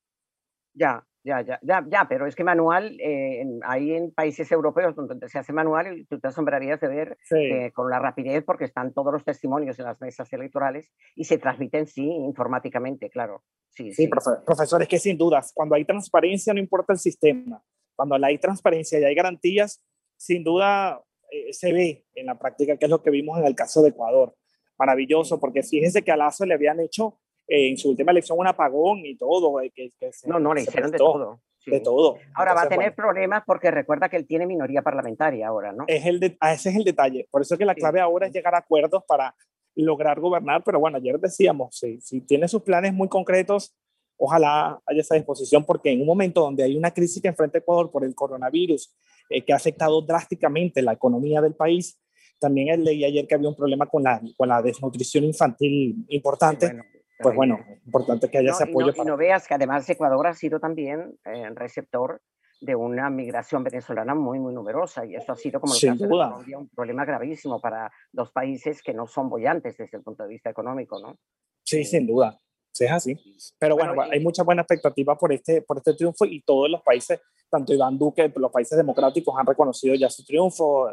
Ya, 0.73 1.05
ya, 1.23 1.41
ya, 1.41 1.59
ya, 1.61 1.85
ya, 1.87 2.07
pero 2.09 2.25
es 2.25 2.35
que 2.35 2.43
manual, 2.43 2.97
eh, 2.99 3.45
hay 3.63 3.91
en 3.91 4.11
países 4.11 4.51
europeos 4.51 4.95
donde 4.95 5.29
se 5.29 5.37
hace 5.37 5.53
manual 5.53 5.99
y 5.99 6.05
tú 6.05 6.19
te 6.19 6.29
asombrarías 6.29 6.79
de 6.79 6.87
ver 6.87 7.17
eh, 7.31 7.71
con 7.73 7.89
la 7.89 7.99
rapidez 7.99 8.43
porque 8.43 8.65
están 8.65 8.93
todos 8.93 9.13
los 9.13 9.23
testimonios 9.23 9.77
en 9.77 9.85
las 9.85 10.01
mesas 10.01 10.31
electorales 10.33 10.91
y 11.15 11.25
se 11.25 11.37
transmiten, 11.37 11.85
sí, 11.85 12.03
informáticamente, 12.03 13.09
claro. 13.09 13.43
Sí, 13.69 13.93
sí, 13.93 14.09
profesores, 14.45 14.87
que 14.87 14.97
sin 14.99 15.17
dudas, 15.17 15.51
cuando 15.53 15.75
hay 15.75 15.85
transparencia 15.85 16.53
no 16.53 16.59
importa 16.59 16.93
el 16.93 16.99
sistema, 16.99 17.63
cuando 17.95 18.15
hay 18.15 18.37
transparencia 18.37 18.99
y 18.99 19.03
hay 19.03 19.15
garantías, 19.15 19.83
sin 20.17 20.43
duda 20.43 21.01
eh, 21.31 21.53
se 21.53 21.71
ve 21.71 22.05
en 22.13 22.25
la 22.25 22.37
práctica, 22.37 22.75
que 22.75 22.85
es 22.85 22.91
lo 22.91 23.01
que 23.01 23.09
vimos 23.09 23.39
en 23.39 23.45
el 23.45 23.55
caso 23.55 23.81
de 23.81 23.89
Ecuador. 23.89 24.35
Maravilloso, 24.77 25.39
porque 25.39 25.63
fíjense 25.63 26.03
que 26.03 26.11
a 26.11 26.17
Lazo 26.17 26.45
le 26.45 26.55
habían 26.55 26.79
hecho 26.81 27.19
eh, 27.47 27.69
en 27.69 27.77
su 27.77 27.89
última 27.89 28.11
elección 28.11 28.37
un 28.37 28.47
apagón 28.47 29.05
y 29.05 29.15
todo. 29.15 29.61
Eh, 29.61 29.71
que, 29.73 29.91
no, 30.25 30.39
no, 30.39 30.53
le 30.53 30.63
hicieron 30.63 30.91
de 30.91 30.97
todo. 30.97 31.39
De 31.65 31.79
todo. 31.79 32.17
Ahora 32.35 32.53
va 32.53 32.63
a 32.63 32.69
tener 32.69 32.93
problemas 32.93 33.43
porque 33.45 33.71
recuerda 33.71 34.09
que 34.09 34.17
él 34.17 34.27
tiene 34.27 34.45
minoría 34.45 34.81
parlamentaria 34.81 35.47
ahora, 35.47 35.71
¿no? 35.71 35.85
Es 35.87 36.05
el 36.05 36.19
de, 36.19 36.35
ah, 36.41 36.53
ese 36.53 36.69
es 36.69 36.75
el 36.75 36.83
detalle. 36.83 37.27
Por 37.31 37.43
eso 37.43 37.57
que 37.57 37.65
la 37.65 37.75
clave 37.75 38.01
ahora 38.01 38.27
es 38.27 38.33
llegar 38.33 38.55
a 38.55 38.59
acuerdos 38.59 39.03
para 39.07 39.33
lograr 39.75 40.19
gobernar. 40.19 40.63
Pero 40.65 40.79
bueno, 40.79 40.97
ayer 40.97 41.17
decíamos, 41.19 41.77
si, 41.77 42.01
si 42.01 42.21
tiene 42.21 42.47
sus 42.47 42.63
planes 42.63 42.93
muy 42.93 43.07
concretos, 43.07 43.75
ojalá 44.23 44.79
haya 44.85 45.01
esa 45.01 45.15
disposición, 45.15 45.65
porque 45.65 45.91
en 45.91 46.01
un 46.01 46.05
momento 46.05 46.41
donde 46.41 46.63
hay 46.63 46.77
una 46.77 46.91
crisis 46.91 47.19
que 47.19 47.27
enfrenta 47.27 47.57
Ecuador 47.57 47.89
por 47.89 48.05
el 48.05 48.13
coronavirus, 48.13 48.93
eh, 49.29 49.43
que 49.43 49.51
ha 49.51 49.55
afectado 49.55 49.99
drásticamente 50.03 50.83
la 50.83 50.93
economía 50.93 51.41
del 51.41 51.55
país, 51.55 51.99
también 52.39 52.83
leí 52.83 53.03
ayer 53.03 53.25
que 53.25 53.33
había 53.33 53.49
un 53.49 53.55
problema 53.55 53.87
con 53.87 54.03
la, 54.03 54.21
con 54.37 54.47
la 54.47 54.61
desnutrición 54.61 55.23
infantil 55.23 56.05
importante. 56.09 56.71
pues 57.19 57.35
bueno, 57.35 57.59
importante 57.83 58.29
que 58.29 58.37
haya 58.37 58.51
ese 58.51 58.65
apoyo. 58.65 58.93
Y 58.95 59.05
no, 59.05 59.17
veas 59.17 59.47
que 59.47 59.55
además 59.55 59.89
Ecuador 59.89 60.27
ha 60.27 60.35
sido 60.35 60.59
también 60.59 61.17
eh, 61.25 61.49
receptor 61.55 62.21
de 62.61 62.75
una 62.75 63.09
migración 63.09 63.63
venezolana 63.63 64.13
muy, 64.13 64.39
muy 64.39 64.53
numerosa. 64.53 65.03
Y 65.03 65.15
eso 65.15 65.31
ha 65.31 65.35
sido, 65.35 65.59
como 65.59 65.73
el 65.73 65.81
caso 65.81 66.59
un 66.59 66.69
problema 66.69 67.05
gravísimo 67.05 67.59
para 67.59 67.91
dos 68.11 68.31
países 68.31 68.83
que 68.83 68.93
no 68.93 69.07
son 69.07 69.29
bollantes 69.29 69.77
desde 69.77 69.97
el 69.97 70.03
punto 70.03 70.21
de 70.21 70.29
vista 70.29 70.51
económico, 70.51 70.99
¿no? 71.01 71.17
Sí, 71.63 71.83
sin 71.83 72.05
duda 72.05 72.37
es 72.85 72.91
así. 72.91 73.17
Pero 73.59 73.75
bueno, 73.75 74.01
hay 74.01 74.19
mucha 74.19 74.43
buena 74.43 74.61
expectativa 74.61 75.17
por 75.17 75.31
este, 75.33 75.61
por 75.61 75.77
este 75.77 75.93
triunfo 75.93 76.25
y 76.25 76.41
todos 76.41 76.69
los 76.69 76.81
países, 76.81 77.19
tanto 77.49 77.73
Iván 77.73 77.97
Duque, 77.97 78.31
los 78.35 78.51
países 78.51 78.77
democráticos 78.77 79.35
han 79.37 79.45
reconocido 79.45 79.95
ya 79.95 80.09
su 80.09 80.23
triunfo. 80.23 80.89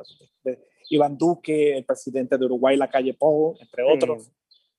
Iván 0.90 1.18
Duque, 1.18 1.76
el 1.76 1.85
presidente 1.85 2.38
de 2.38 2.45
Uruguay, 2.47 2.76
la 2.76 2.88
calle 2.88 3.14
Pou, 3.14 3.57
entre 3.61 3.83
otros. 3.85 4.33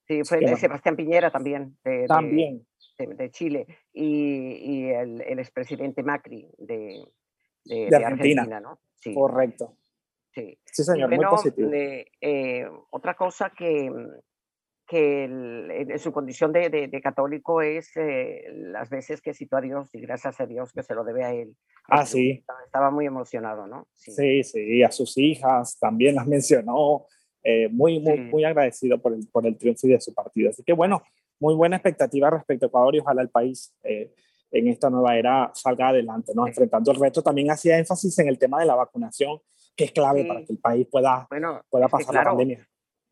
Sí, 0.08 0.24
fue 0.24 0.56
Sebastián 0.58 0.96
Piñera 0.96 1.30
también. 1.30 1.78
De, 1.84 2.08
también. 2.08 2.66
De, 2.98 3.30
Chile. 3.30 3.68
Y, 3.94 4.06
y 4.06 4.89
el, 4.89 5.22
el, 5.22 5.39
expresidente 5.39 6.01
Macri 6.01 6.50
de, 6.58 7.06
de, 7.63 7.96
Argentina. 7.96 8.60
¿no? 8.60 8.80
Sí. 8.96 9.13
Correcto. 9.13 9.78
Sí, 10.34 10.58
sí 10.66 10.84
señor, 10.84 11.10
muy 11.16 11.25
positivo. 11.25 11.70
Eh, 11.72 12.68
otra 12.92 13.16
cosa 13.16 13.51
que, 13.56 13.92
que 14.89 15.25
en 15.25 16.00
su 16.00 16.12
condición 16.12 16.51
de, 16.51 16.67
de, 16.69 17.01
católico 17.01 17.62
es 17.62 17.96
eh, 17.96 18.46
las 18.55 18.89
veces 18.89 19.22
que 19.22 19.36
citó 19.36 19.58
a 19.58 19.62
Dios 19.62 19.88
y 19.93 20.01
gracias 20.01 20.41
a 20.41 20.48
Dios 20.48 20.74
que 20.74 20.81
se 20.81 20.96
lo 20.96 21.03
debe 21.03 21.24
a 21.24 21.31
él. 21.31 21.55
Ah, 21.88 22.08
sí. 22.08 22.43
Estaba, 22.65 22.89
muy 22.89 23.05
emocionado, 23.05 23.67
¿no? 23.67 23.88
Sí. 23.93 24.43
sí, 24.43 24.81
a 24.81 24.91
sus 24.91 25.15
hijas 25.19 25.77
también 25.79 26.15
las 26.15 26.25
mencionó. 26.25 27.05
Eh, 27.43 27.69
muy, 27.69 28.00
muy, 28.00 28.19
muy 28.19 28.43
agradecido 28.43 29.00
por 29.00 29.13
el, 29.13 29.27
por 29.31 29.46
el 29.46 29.58
triunfo 29.58 29.88
y 29.88 29.91
de 29.91 30.01
su 30.01 30.13
partido. 30.13 30.50
Así 30.50 30.63
que 30.63 30.74
bueno, 30.74 31.03
muy 31.39 31.53
buena 31.53 31.77
expectativa 31.77 32.31
respecto 32.31 32.65
a 32.65 32.67
Ecuador 32.67 32.96
y 32.96 33.00
ojalá 33.00 33.22
el 33.22 33.29
país 33.29 33.74
eh, 33.84 34.12
en 34.51 34.67
esta 34.67 34.89
nueva 34.89 35.15
era 35.17 35.51
salga 35.53 35.89
adelante, 35.89 36.34
¿no? 36.36 36.48
Enfrentando 36.48 36.91
el 36.91 37.00
reto, 37.00 37.22
también 37.22 37.51
hacía 37.51 37.77
énfasis 37.77 38.17
en 38.19 38.27
el 38.27 38.39
tema 38.39 38.60
de 38.60 38.65
la 38.65 38.75
vacunación, 38.75 39.39
que 39.75 39.86
es 39.86 39.91
clave 39.91 40.25
para 40.25 40.43
que 40.43 40.51
el 40.51 40.60
país 40.60 40.88
pueda, 40.91 41.27
pueda 41.69 41.88
pasar 41.88 42.15
la 42.15 42.24
pandemia. 42.24 42.67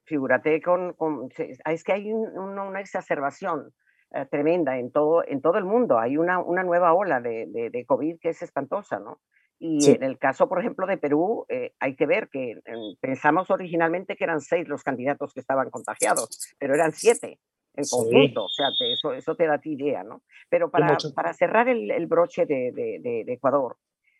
Figúrate 0.07 0.61
con, 0.61 0.93
con, 0.93 1.29
es 1.37 1.83
que 1.83 1.93
hay 1.93 2.11
una 2.11 2.79
exacerbación 2.79 3.73
eh, 4.11 4.25
tremenda 4.31 4.79
en 4.79 4.91
todo, 4.91 5.23
en 5.27 5.41
todo 5.41 5.57
el 5.57 5.65
mundo. 5.65 5.99
Hay 5.99 6.17
una, 6.17 6.39
una 6.39 6.63
nueva 6.63 6.93
ola 6.93 7.19
de, 7.19 7.45
de, 7.71 7.85
COVID 7.85 8.17
que 8.19 8.29
es 8.29 8.41
espantosa, 8.41 8.99
¿no? 8.99 9.19
Y 9.59 9.89
en 9.89 10.03
el 10.03 10.17
caso, 10.17 10.47
por 10.47 10.59
ejemplo, 10.59 10.87
de 10.87 10.97
Perú, 10.97 11.45
eh, 11.49 11.73
hay 11.79 11.95
que 11.95 12.05
ver 12.05 12.29
que 12.29 12.61
pensamos 13.01 13.49
originalmente 13.49 14.15
que 14.15 14.23
eran 14.23 14.39
seis 14.39 14.67
los 14.67 14.83
candidatos 14.83 15.33
que 15.33 15.39
estaban 15.39 15.71
contagiados, 15.71 16.55
pero 16.59 16.75
eran 16.75 16.93
siete 16.93 17.39
en 17.77 17.85
conjunto, 17.89 18.45
o 18.45 18.49
sea, 18.49 18.69
eso, 18.91 19.13
eso 19.13 19.35
te 19.35 19.45
da 19.45 19.59
idea, 19.63 20.03
¿no? 20.03 20.23
Pero 20.49 20.69
para, 20.71 20.97
para 21.15 21.33
cerrar 21.33 21.69
el, 21.69 21.91
el 21.91 22.07
broche 22.07 22.45
de, 22.45 22.71
de, 22.71 23.23
de, 23.25 23.33
Ecuador, 23.33 23.77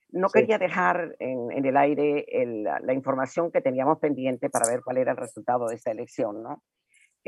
no 0.10 0.30
quería 0.30 0.58
dejar 0.58 1.16
en, 1.20 1.52
en 1.52 1.66
el 1.66 1.78
aire 1.78 2.26
el, 2.30 2.64
la 2.64 2.94
información 2.94 3.52
que 3.52 3.62
teníamos 3.62 4.00
pendiente 4.00 4.50
para 4.50 4.70
ver 4.70 4.82
cuál 4.84 4.98
era 4.98 5.12
el 5.12 5.18
resultado 5.18 5.68
de 5.68 5.76
esta 5.76 5.92
elección, 5.92 6.42
¿no? 6.42 6.64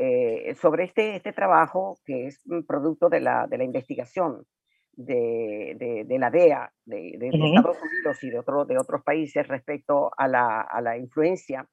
Eh, 0.02 0.54
sobre 0.54 0.84
este, 0.84 1.16
este 1.16 1.34
trabajo 1.34 1.98
que 2.06 2.26
es 2.26 2.42
producto 2.66 3.10
de 3.10 3.20
la, 3.20 3.46
de 3.46 3.58
la 3.58 3.64
investigación 3.64 4.46
de, 4.92 6.06
de, 6.08 6.18
la 6.18 6.30
DEA, 6.30 6.72
de, 6.86 7.18
Estados 7.20 7.76
Unidos 7.82 8.24
y 8.24 8.30
de, 8.30 8.38
otro, 8.38 8.64
de 8.64 8.78
otros 8.78 9.02
países 9.02 9.46
respecto 9.46 10.10
a 10.16 10.26
la, 10.26 10.62
a 10.62 10.80
la 10.80 10.96
influencia 10.96 11.66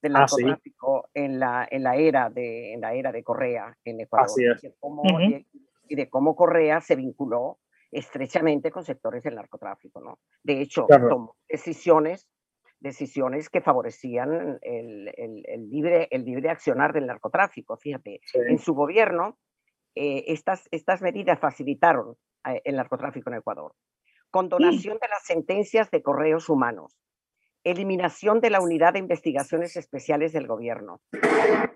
del 0.00 0.16
ah, 0.16 0.20
narcotráfico 0.20 1.08
en, 1.12 1.38
la, 1.38 1.66
en, 1.70 1.82
la 1.82 1.96
era 1.96 2.30
de, 2.30 2.72
en 2.72 2.80
la 2.80 2.94
era 2.94 3.12
de 3.12 3.22
Correa 3.22 3.76
en 3.84 4.00
Ecuador. 4.00 4.30
y, 5.88 5.94
de 5.94 6.08
cómo 6.08 6.34
Correa 6.34 6.80
se 6.80 6.96
vinculó 6.96 7.58
estrechamente 7.94 8.70
con 8.70 8.84
sectores 8.84 9.22
del 9.22 9.36
narcotráfico. 9.36 10.00
¿no? 10.00 10.18
De 10.42 10.60
hecho, 10.60 10.86
tomó 10.88 11.36
decisiones 11.48 12.28
decisiones 12.80 13.48
que 13.48 13.62
favorecían 13.62 14.58
el, 14.60 15.10
el, 15.16 15.70
libre, 15.70 16.06
el 16.10 16.24
libre 16.24 16.50
accionar 16.50 16.92
del 16.92 17.06
narcotráfico. 17.06 17.78
Fíjate, 17.78 18.20
en 18.34 18.58
su 18.58 18.74
gobierno 18.74 19.38
eh, 19.94 20.24
estas, 20.28 20.68
estas 20.70 21.00
medidas 21.00 21.38
facilitaron 21.38 22.16
eh, 22.46 22.60
el 22.64 22.76
narcotráfico 22.76 23.30
en 23.30 23.36
Ecuador. 23.36 23.72
Condonación 24.30 24.98
de 25.00 25.08
las 25.08 25.24
sentencias 25.24 25.90
de 25.90 26.02
correos 26.02 26.48
humanos. 26.50 26.94
Eliminación 27.62 28.40
de 28.40 28.50
la 28.50 28.60
unidad 28.60 28.92
de 28.92 28.98
investigaciones 28.98 29.76
especiales 29.76 30.34
del 30.34 30.46
gobierno. 30.46 31.00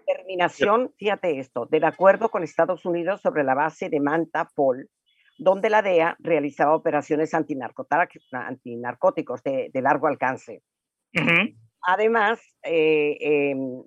Terminación, 0.04 0.92
fíjate 0.98 1.38
esto, 1.38 1.64
del 1.64 1.84
acuerdo 1.84 2.28
con 2.28 2.42
Estados 2.42 2.84
Unidos 2.84 3.22
sobre 3.22 3.44
la 3.44 3.54
base 3.54 3.88
de 3.88 4.00
Manta 4.00 4.50
Pol, 4.54 4.90
donde 5.38 5.70
la 5.70 5.82
DEA 5.82 6.16
realizaba 6.18 6.74
operaciones 6.74 7.32
antinarcóticos 7.32 9.42
de, 9.44 9.70
de 9.72 9.82
largo 9.82 10.08
alcance. 10.08 10.62
Además, 11.82 12.40
eh, 12.64 13.16
em, 13.20 13.84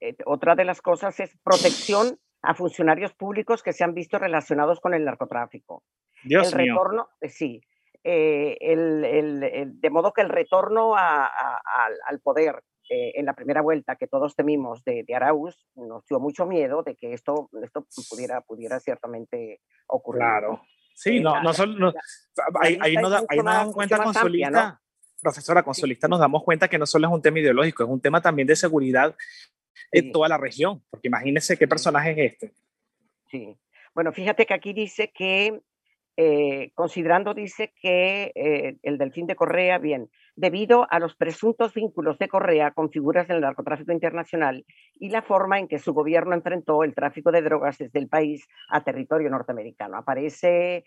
eh, 0.00 0.16
otra 0.26 0.56
de 0.56 0.64
las 0.64 0.82
cosas 0.82 1.18
es 1.20 1.38
protección 1.42 2.18
a 2.42 2.54
funcionarios 2.54 3.14
públicos 3.14 3.62
que 3.62 3.72
se 3.72 3.84
han 3.84 3.94
visto 3.94 4.18
relacionados 4.18 4.80
con 4.80 4.92
el 4.92 5.04
narcotráfico. 5.04 5.84
Dios 6.24 6.52
el 6.52 6.58
retorno, 6.58 7.08
eh, 7.20 7.28
sí, 7.28 7.60
el, 8.02 9.04
el, 9.04 9.80
de 9.80 9.90
modo 9.90 10.12
que 10.12 10.22
el 10.22 10.28
retorno 10.28 10.96
a, 10.96 11.30
al 12.06 12.20
poder 12.20 12.62
en 12.90 13.26
la 13.26 13.34
primera 13.34 13.60
vuelta 13.60 13.96
que 13.96 14.06
todos 14.06 14.34
temimos 14.34 14.82
de, 14.82 15.04
de, 15.06 15.14
Arauz 15.14 15.68
nos 15.74 16.06
dio 16.06 16.20
mucho 16.20 16.46
miedo 16.46 16.82
de 16.82 16.96
que 16.96 17.12
esto, 17.12 17.50
esto 17.62 17.86
pudiera, 18.08 18.40
pudiera 18.40 18.80
ciertamente 18.80 19.60
ocurrir. 19.86 20.20
Claro. 20.20 20.62
Sí, 20.98 21.20
no, 21.20 21.40
no, 21.40 21.54
solo, 21.54 21.94
ahí, 22.60 22.76
ahí, 22.80 22.96
no, 22.96 23.06
ahí 23.28 23.72
cuenta 23.72 24.02
con 24.02 24.12
su 24.12 24.28
lista 24.28 24.80
profesora, 25.20 25.62
con 25.62 25.74
nos 26.10 26.18
damos 26.18 26.42
cuenta 26.42 26.66
que 26.66 26.76
no 26.76 26.86
solo 26.86 27.06
es 27.06 27.14
un 27.14 27.22
tema 27.22 27.38
ideológico, 27.38 27.84
es 27.84 27.88
un 27.88 28.00
tema 28.00 28.20
también 28.20 28.48
de 28.48 28.56
seguridad 28.56 29.14
en 29.92 30.10
toda 30.10 30.28
la 30.28 30.38
región, 30.38 30.82
porque 30.90 31.06
imagínense 31.06 31.56
qué 31.56 31.68
personaje 31.68 32.10
es 32.10 32.32
este. 32.32 32.52
Sí. 33.30 33.56
Bueno, 33.94 34.12
fíjate 34.12 34.44
que 34.44 34.54
aquí 34.54 34.72
dice 34.72 35.12
que 35.14 35.60
eh, 36.16 36.72
considerando, 36.74 37.32
dice 37.32 37.72
que 37.80 38.32
eh, 38.34 38.76
el 38.82 38.98
delfín 38.98 39.28
de 39.28 39.36
Correa, 39.36 39.78
bien, 39.78 40.10
debido 40.38 40.86
a 40.88 41.00
los 41.00 41.16
presuntos 41.16 41.74
vínculos 41.74 42.16
de 42.18 42.28
Correa 42.28 42.70
con 42.70 42.90
figuras 42.90 43.26
del 43.26 43.40
narcotráfico 43.40 43.90
internacional 43.92 44.64
y 45.00 45.10
la 45.10 45.22
forma 45.22 45.58
en 45.58 45.66
que 45.66 45.80
su 45.80 45.92
gobierno 45.92 46.32
enfrentó 46.34 46.84
el 46.84 46.94
tráfico 46.94 47.32
de 47.32 47.42
drogas 47.42 47.76
desde 47.78 47.98
el 47.98 48.08
país 48.08 48.46
a 48.68 48.84
territorio 48.84 49.30
norteamericano. 49.30 49.96
Aparece 49.96 50.84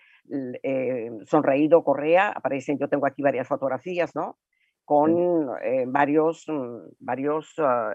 eh, 0.64 1.12
sonreído 1.26 1.84
Correa, 1.84 2.30
aparecen, 2.30 2.80
yo 2.80 2.88
tengo 2.88 3.06
aquí 3.06 3.22
varias 3.22 3.48
fotografías, 3.48 4.16
¿no? 4.16 4.38
Con 4.86 5.48
varios, 5.88 6.46
mm, 6.48 6.78
varios 7.00 7.54
ah, 7.58 7.94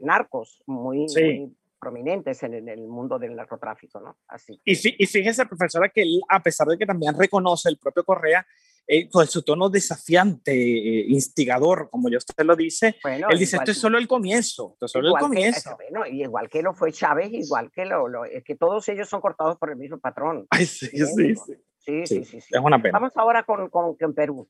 narcos 0.00 0.60
muy, 0.66 1.06
muy 1.14 1.56
prominentes 1.78 2.42
en, 2.42 2.68
el 2.68 2.88
mundo 2.88 3.18
del 3.18 3.36
narcotráfico, 3.36 4.00
¿no? 4.00 4.16
Así. 4.26 4.60
Y, 4.64 4.72
y 4.72 5.06
fíjese, 5.06 5.46
profesora, 5.46 5.88
que 5.88 6.02
él, 6.02 6.20
a 6.28 6.42
pesar 6.42 6.66
de 6.66 6.78
que 6.78 6.86
también 6.86 7.14
reconoce 7.16 7.68
el 7.68 7.78
propio 7.78 8.04
Correa, 8.04 8.44
eh, 8.86 9.08
con 9.08 9.26
su 9.26 9.42
tono 9.42 9.70
desafiante, 9.70 10.52
eh, 10.52 11.06
instigador, 11.08 11.88
como 11.90 12.08
yo 12.10 12.18
usted 12.18 12.44
lo 12.44 12.54
dice, 12.54 12.96
él 13.04 13.38
dice, 13.38 13.56
esto 13.56 13.70
es 13.70 13.78
solo 13.78 13.98
el 13.98 14.06
comienzo, 14.06 14.72
esto 14.74 14.86
es 14.86 14.92
solo 14.92 15.08
el 15.08 15.20
comienzo. 15.20 15.76
bueno, 15.76 16.06
y 16.06 16.22
igual 16.22 16.48
que 16.48 16.62
lo 16.62 16.74
fue 16.74 16.92
Chávez, 16.92 17.32
igual 17.32 17.70
que 17.70 17.84
lo, 17.86 18.08
lo, 18.08 18.24
es 18.24 18.44
que 18.44 18.56
todos 18.56 18.88
ellos 18.88 19.08
son 19.08 19.20
cortados 19.20 19.56
por 19.56 19.70
el 19.70 19.76
mismo 19.76 19.98
patrón. 19.98 20.46
Ay, 20.50 20.66
sí, 20.66 20.88
sí, 20.88 21.06
sí, 21.06 21.34
sí, 21.78 22.06
sí, 22.06 22.24
sí, 22.24 22.38
Es 22.38 22.60
una 22.62 22.80
pena. 22.80 22.98
Vamos 22.98 23.12
ahora 23.16 23.42
con, 23.44 23.68
con, 23.70 23.96
con 23.96 24.14
Perú. 24.14 24.48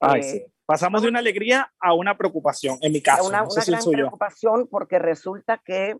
Ay, 0.00 0.22
sí. 0.22 0.36
Eh, 0.38 0.52
Pasamos 0.68 1.00
de 1.00 1.08
una 1.08 1.20
alegría 1.20 1.72
a 1.80 1.94
una 1.94 2.18
preocupación, 2.18 2.76
en 2.82 2.92
mi 2.92 3.00
caso. 3.00 3.26
Una, 3.26 3.40
no 3.40 3.50
sé 3.50 3.70
una 3.70 3.80
gran 3.80 3.90
preocupación 3.90 4.68
porque 4.70 4.98
resulta 4.98 5.62
que 5.64 5.96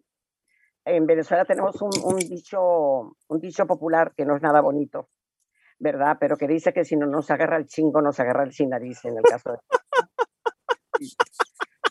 en 0.84 1.06
Venezuela 1.06 1.46
tenemos 1.46 1.80
un, 1.80 2.18
dicho, 2.18 3.16
un 3.28 3.40
dicho 3.40 3.66
popular 3.66 4.12
que 4.14 4.26
no 4.26 4.36
es 4.36 4.42
nada 4.42 4.60
bonito, 4.60 5.08
¿verdad? 5.78 6.16
Pero 6.20 6.36
que 6.36 6.46
dice 6.46 6.72
que 6.72 6.84
si 6.84 6.96
no 6.96 7.06
nos 7.06 7.30
agarra 7.30 7.56
el 7.56 7.66
chingo, 7.66 8.02
nos 8.02 8.18
agarra 8.20 8.44
el 8.44 8.52
sin 8.52 8.70
nariz 8.70 9.04
en 9.04 9.16
el 9.18 9.22
caso 9.22 9.52
de... 9.52 9.58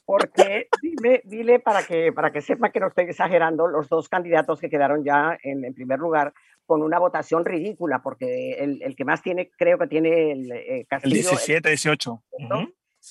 Porque, 0.05 0.69
dile, 0.81 1.21
dile 1.25 1.59
para, 1.59 1.83
que, 1.83 2.13
para 2.13 2.31
que 2.31 2.41
sepa 2.41 2.71
que 2.71 2.79
no 2.79 2.87
estoy 2.87 3.05
exagerando, 3.05 3.67
los 3.67 3.89
dos 3.89 4.07
candidatos 4.07 4.61
que 4.61 4.69
quedaron 4.69 5.03
ya 5.03 5.37
en, 5.43 5.73
primer 5.73 5.99
lugar 5.99 6.33
con 6.65 6.81
una 6.81 6.97
votación 6.97 7.43
ridícula, 7.43 8.01
porque 8.01 8.53
el, 8.53 8.81
el, 8.83 8.95
que 8.95 9.03
más 9.03 9.21
tiene, 9.21 9.51
creo 9.57 9.77
que 9.77 9.87
tiene 9.87 10.31
el 10.31 10.51
eh, 10.53 10.85
Castillo. 10.87 11.13
El 11.13 11.21
17, 11.23 11.69
18 11.69 12.23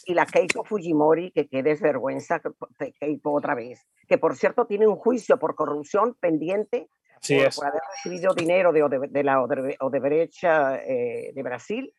y 0.05 0.15
la 0.15 0.27
Keiko 0.27 0.65
Fujimori, 0.65 1.31
que 1.31 1.49
qué 1.49 1.63
desvergüenza, 1.63 2.41
Keiko 3.01 3.33
otra 3.33 3.55
vez, 3.55 3.87
que 4.09 4.19
por 4.19 4.37
cierto 4.37 4.67
tiene 4.67 4.87
un 4.87 4.97
juicio 4.97 5.39
por 5.39 5.55
corrupción 5.55 6.17
pendiente 6.21 6.89
por, 7.21 7.67
haber 7.67 7.83
recibido 7.95 8.35
dinero 8.35 8.73
de, 8.73 9.09
de 9.09 9.25
la 9.25 9.43
Odebrecht 9.43 10.45
eh, 10.45 11.33
de 11.35 11.43
Brasil, 11.43 11.93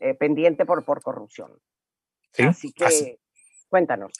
eh, 0.00 0.14
pendiente 0.14 0.64
por, 0.64 0.84
por 0.84 1.02
corrupción. 1.02 1.52
Así 2.38 2.72
que 2.72 3.18
cuéntanos. 3.68 4.12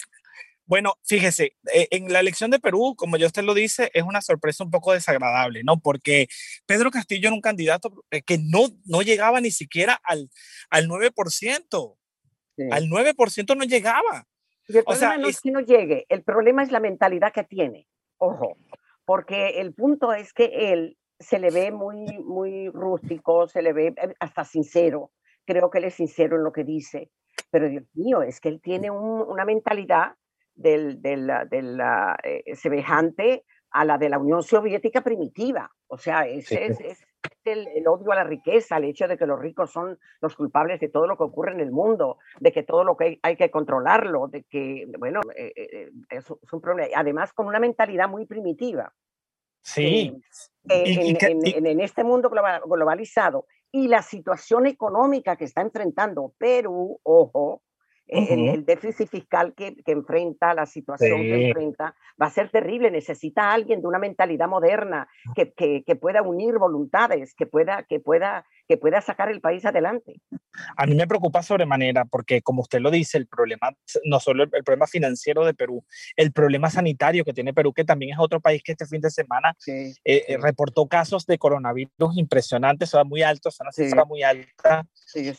Bueno, 0.64 0.94
fíjese, 1.02 1.56
eh, 1.72 1.88
en 1.90 2.12
la 2.12 2.20
elección 2.20 2.50
de 2.50 2.58
Perú, 2.58 2.94
como 2.96 3.16
yo 3.16 3.26
usted 3.26 3.42
lo 3.42 3.54
dice, 3.54 3.90
es 3.94 4.02
una 4.02 4.20
sorpresa 4.20 4.64
un 4.64 4.70
poco 4.70 4.92
desagradable, 4.92 5.62
¿no? 5.64 5.80
Porque 5.80 6.28
Pedro 6.66 6.90
Castillo 6.90 7.28
era 7.28 7.34
un 7.34 7.40
candidato 7.40 8.04
que 8.26 8.38
no, 8.38 8.68
no 8.84 9.00
llegaba 9.00 9.40
ni 9.40 9.50
siquiera 9.50 9.98
al, 10.04 10.30
al 10.68 10.88
9%. 10.88 11.96
Al 12.70 12.88
9% 12.88 13.56
no 13.56 13.64
llegaba. 13.64 14.26
el 14.66 14.84
problema 14.84 15.16
no 15.16 15.28
es 15.28 15.40
que 15.40 15.50
no 15.50 15.60
llegue, 15.60 16.06
el 16.08 16.22
problema 16.22 16.62
es 16.62 16.70
la 16.70 16.80
mentalidad 16.80 17.32
que 17.32 17.44
tiene. 17.44 17.86
Ojo, 18.18 18.58
porque 19.08 19.60
el 19.60 19.72
punto 19.72 20.12
es 20.12 20.34
que 20.34 20.70
él 20.70 20.98
se 21.18 21.38
le 21.38 21.50
ve 21.50 21.70
muy, 21.70 22.04
muy 22.18 22.68
rústico, 22.68 23.48
se 23.48 23.62
le 23.62 23.72
ve 23.72 23.86
eh, 23.86 24.14
hasta 24.20 24.44
sincero. 24.44 25.12
Creo 25.46 25.70
que 25.70 25.78
él 25.78 25.84
es 25.84 25.94
sincero 25.94 26.36
en 26.36 26.44
lo 26.44 26.52
que 26.52 26.62
dice. 26.62 27.10
Pero 27.50 27.70
Dios 27.70 27.84
mío, 27.94 28.20
es 28.20 28.38
que 28.38 28.50
él 28.50 28.60
tiene 28.60 28.90
una 28.90 29.46
mentalidad 29.46 30.12
del, 30.54 31.00
del, 31.00 31.26
del 31.48 31.80
eh, 32.22 32.54
semejante 32.54 33.46
a 33.70 33.86
la 33.86 33.96
de 33.96 34.10
la 34.10 34.18
Unión 34.18 34.42
Soviética 34.42 35.00
primitiva. 35.00 35.70
O 35.86 35.96
sea, 35.96 36.26
es, 36.26 36.52
es, 36.52 36.78
el, 37.52 37.86
odio 37.86 38.12
a 38.12 38.16
la 38.16 38.24
riqueza, 38.24 38.76
el 38.76 38.84
hecho 38.84 39.08
de 39.08 39.16
que 39.16 39.26
los 39.26 39.38
ricos 39.38 39.70
son 39.70 39.98
los 40.20 40.34
culpables 40.36 40.80
de 40.80 40.88
todo 40.88 41.06
lo 41.06 41.16
que 41.16 41.24
ocurre 41.24 41.52
en 41.52 41.60
el 41.60 41.70
mundo, 41.70 42.18
de 42.40 42.52
que 42.52 42.62
todo 42.62 42.84
lo 42.84 42.96
que 42.96 43.18
hay, 43.22 43.36
que 43.36 43.50
controlarlo, 43.50 44.28
de 44.28 44.44
que, 44.44 44.86
bueno, 44.98 45.20
eh, 45.36 45.52
eh, 45.56 45.68
eh, 45.72 45.90
es, 46.10 46.30
un 46.30 46.60
problema. 46.60 46.88
Además, 46.96 47.32
con 47.32 47.46
una 47.46 47.60
mentalidad 47.60 48.08
muy 48.08 48.26
primitiva. 48.26 48.92
Sí. 49.60 50.22
en, 50.68 51.80
este 51.80 52.04
mundo 52.04 52.30
globalizado 52.30 53.46
y 53.70 53.88
la 53.88 54.02
situación 54.02 54.66
económica 54.66 55.36
que 55.36 55.44
está 55.44 55.60
enfrentando 55.60 56.32
Perú, 56.38 57.00
ojo, 57.02 57.62
el, 58.08 58.64
déficit 58.64 59.08
fiscal 59.08 59.54
que, 59.54 59.76
que, 59.76 59.92
enfrenta, 59.92 60.54
la 60.54 60.66
situación 60.66 61.20
que 61.20 61.48
enfrenta, 61.48 61.94
va 62.20 62.26
a 62.26 62.30
ser 62.30 62.50
terrible. 62.50 62.90
Necesita 62.90 63.50
a 63.50 63.52
alguien 63.52 63.80
de 63.80 63.86
una 63.86 63.98
mentalidad 63.98 64.48
moderna 64.48 65.08
que, 65.34 65.52
que, 65.52 65.84
que, 65.84 65.96
pueda 65.96 66.22
unir 66.22 66.58
voluntades, 66.58 67.34
que 67.34 67.46
pueda, 67.46 67.84
que 67.84 68.00
pueda, 68.00 68.46
que 68.68 68.76
pueda 68.76 69.00
sacar 69.00 69.30
el 69.30 69.40
país 69.40 69.64
adelante. 69.64 70.20
A 70.76 70.86
mí 70.86 70.94
me 70.94 71.06
preocupa 71.06 71.42
sobremanera 71.42 72.04
porque, 72.04 72.42
como 72.42 72.62
usted 72.62 72.80
lo 72.80 72.90
dice, 72.90 73.16
el 73.16 73.26
problema, 73.26 73.72
no 74.04 74.20
solo 74.20 74.44
el, 74.44 74.50
problema 74.50 74.86
financiero 74.86 75.44
de 75.44 75.54
Perú, 75.54 75.84
el 76.16 76.32
problema 76.32 76.68
sanitario 76.68 77.24
que 77.24 77.32
tiene 77.32 77.54
Perú, 77.54 77.72
que 77.72 77.84
también 77.84 78.12
es 78.12 78.18
otro 78.18 78.40
país 78.40 78.62
que 78.62 78.72
este 78.72 78.86
fin 78.86 79.00
de 79.00 79.10
semana 79.10 79.56
eh, 79.66 79.94
eh, 80.04 80.36
reportó 80.38 80.86
casos 80.86 81.24
de 81.24 81.38
coronavirus 81.38 82.16
impresionantes, 82.16 82.92
o 82.94 83.04
muy 83.04 83.22
altos, 83.22 83.58
una 83.60 83.72
cifra 83.72 84.04
muy 84.04 84.22
alta. 84.22 84.86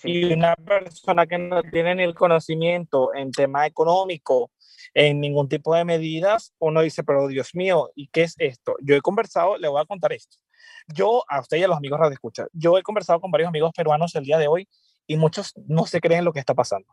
y 0.04 0.34
una 0.34 0.56
persona 0.56 1.28
que 1.28 1.38
no 1.38 1.62
tiene 1.62 1.96
ni 1.96 2.04
el 2.04 2.16
conocimiento 2.16 3.14
en 3.14 3.32
tema 3.32 3.68
económico, 3.68 4.50
en 4.96 5.20
ningún 5.20 5.48
tipo 5.48 5.76
de 5.76 5.86
medidas, 5.86 6.54
uno 6.58 6.82
dice, 6.82 7.04
pero 7.04 7.28
Dios 7.28 7.54
mío, 7.54 7.92
¿y 7.94 8.08
qué 8.08 8.24
es 8.24 8.34
esto? 8.40 8.76
Yo 8.82 8.96
he 8.96 9.02
conversado, 9.02 9.58
le 9.58 9.68
voy 9.68 9.82
a 9.82 9.86
contar 9.86 10.14
esto. 10.14 10.38
Yo, 10.88 11.24
a 11.28 11.40
usted 11.40 11.58
y 11.58 11.64
a 11.64 11.68
los 11.68 11.78
amigos 11.78 12.00
Radio 12.00 12.14
Escucha, 12.14 12.48
yo 12.54 12.78
he 12.78 12.84
conversado 12.84 13.20
con 13.20 13.32
varios 13.32 13.50
amigos 13.50 13.72
peruanos 13.76 14.16
el 14.16 14.24
día 14.24 14.38
de 14.38 14.48
hoy 14.48 14.68
y 15.08 15.18
muchos 15.18 15.54
no 15.68 15.86
se 15.86 16.02
creen 16.02 16.26
lo 16.26 16.34
que 16.34 16.40
está 16.40 16.54
pasando. 16.54 16.88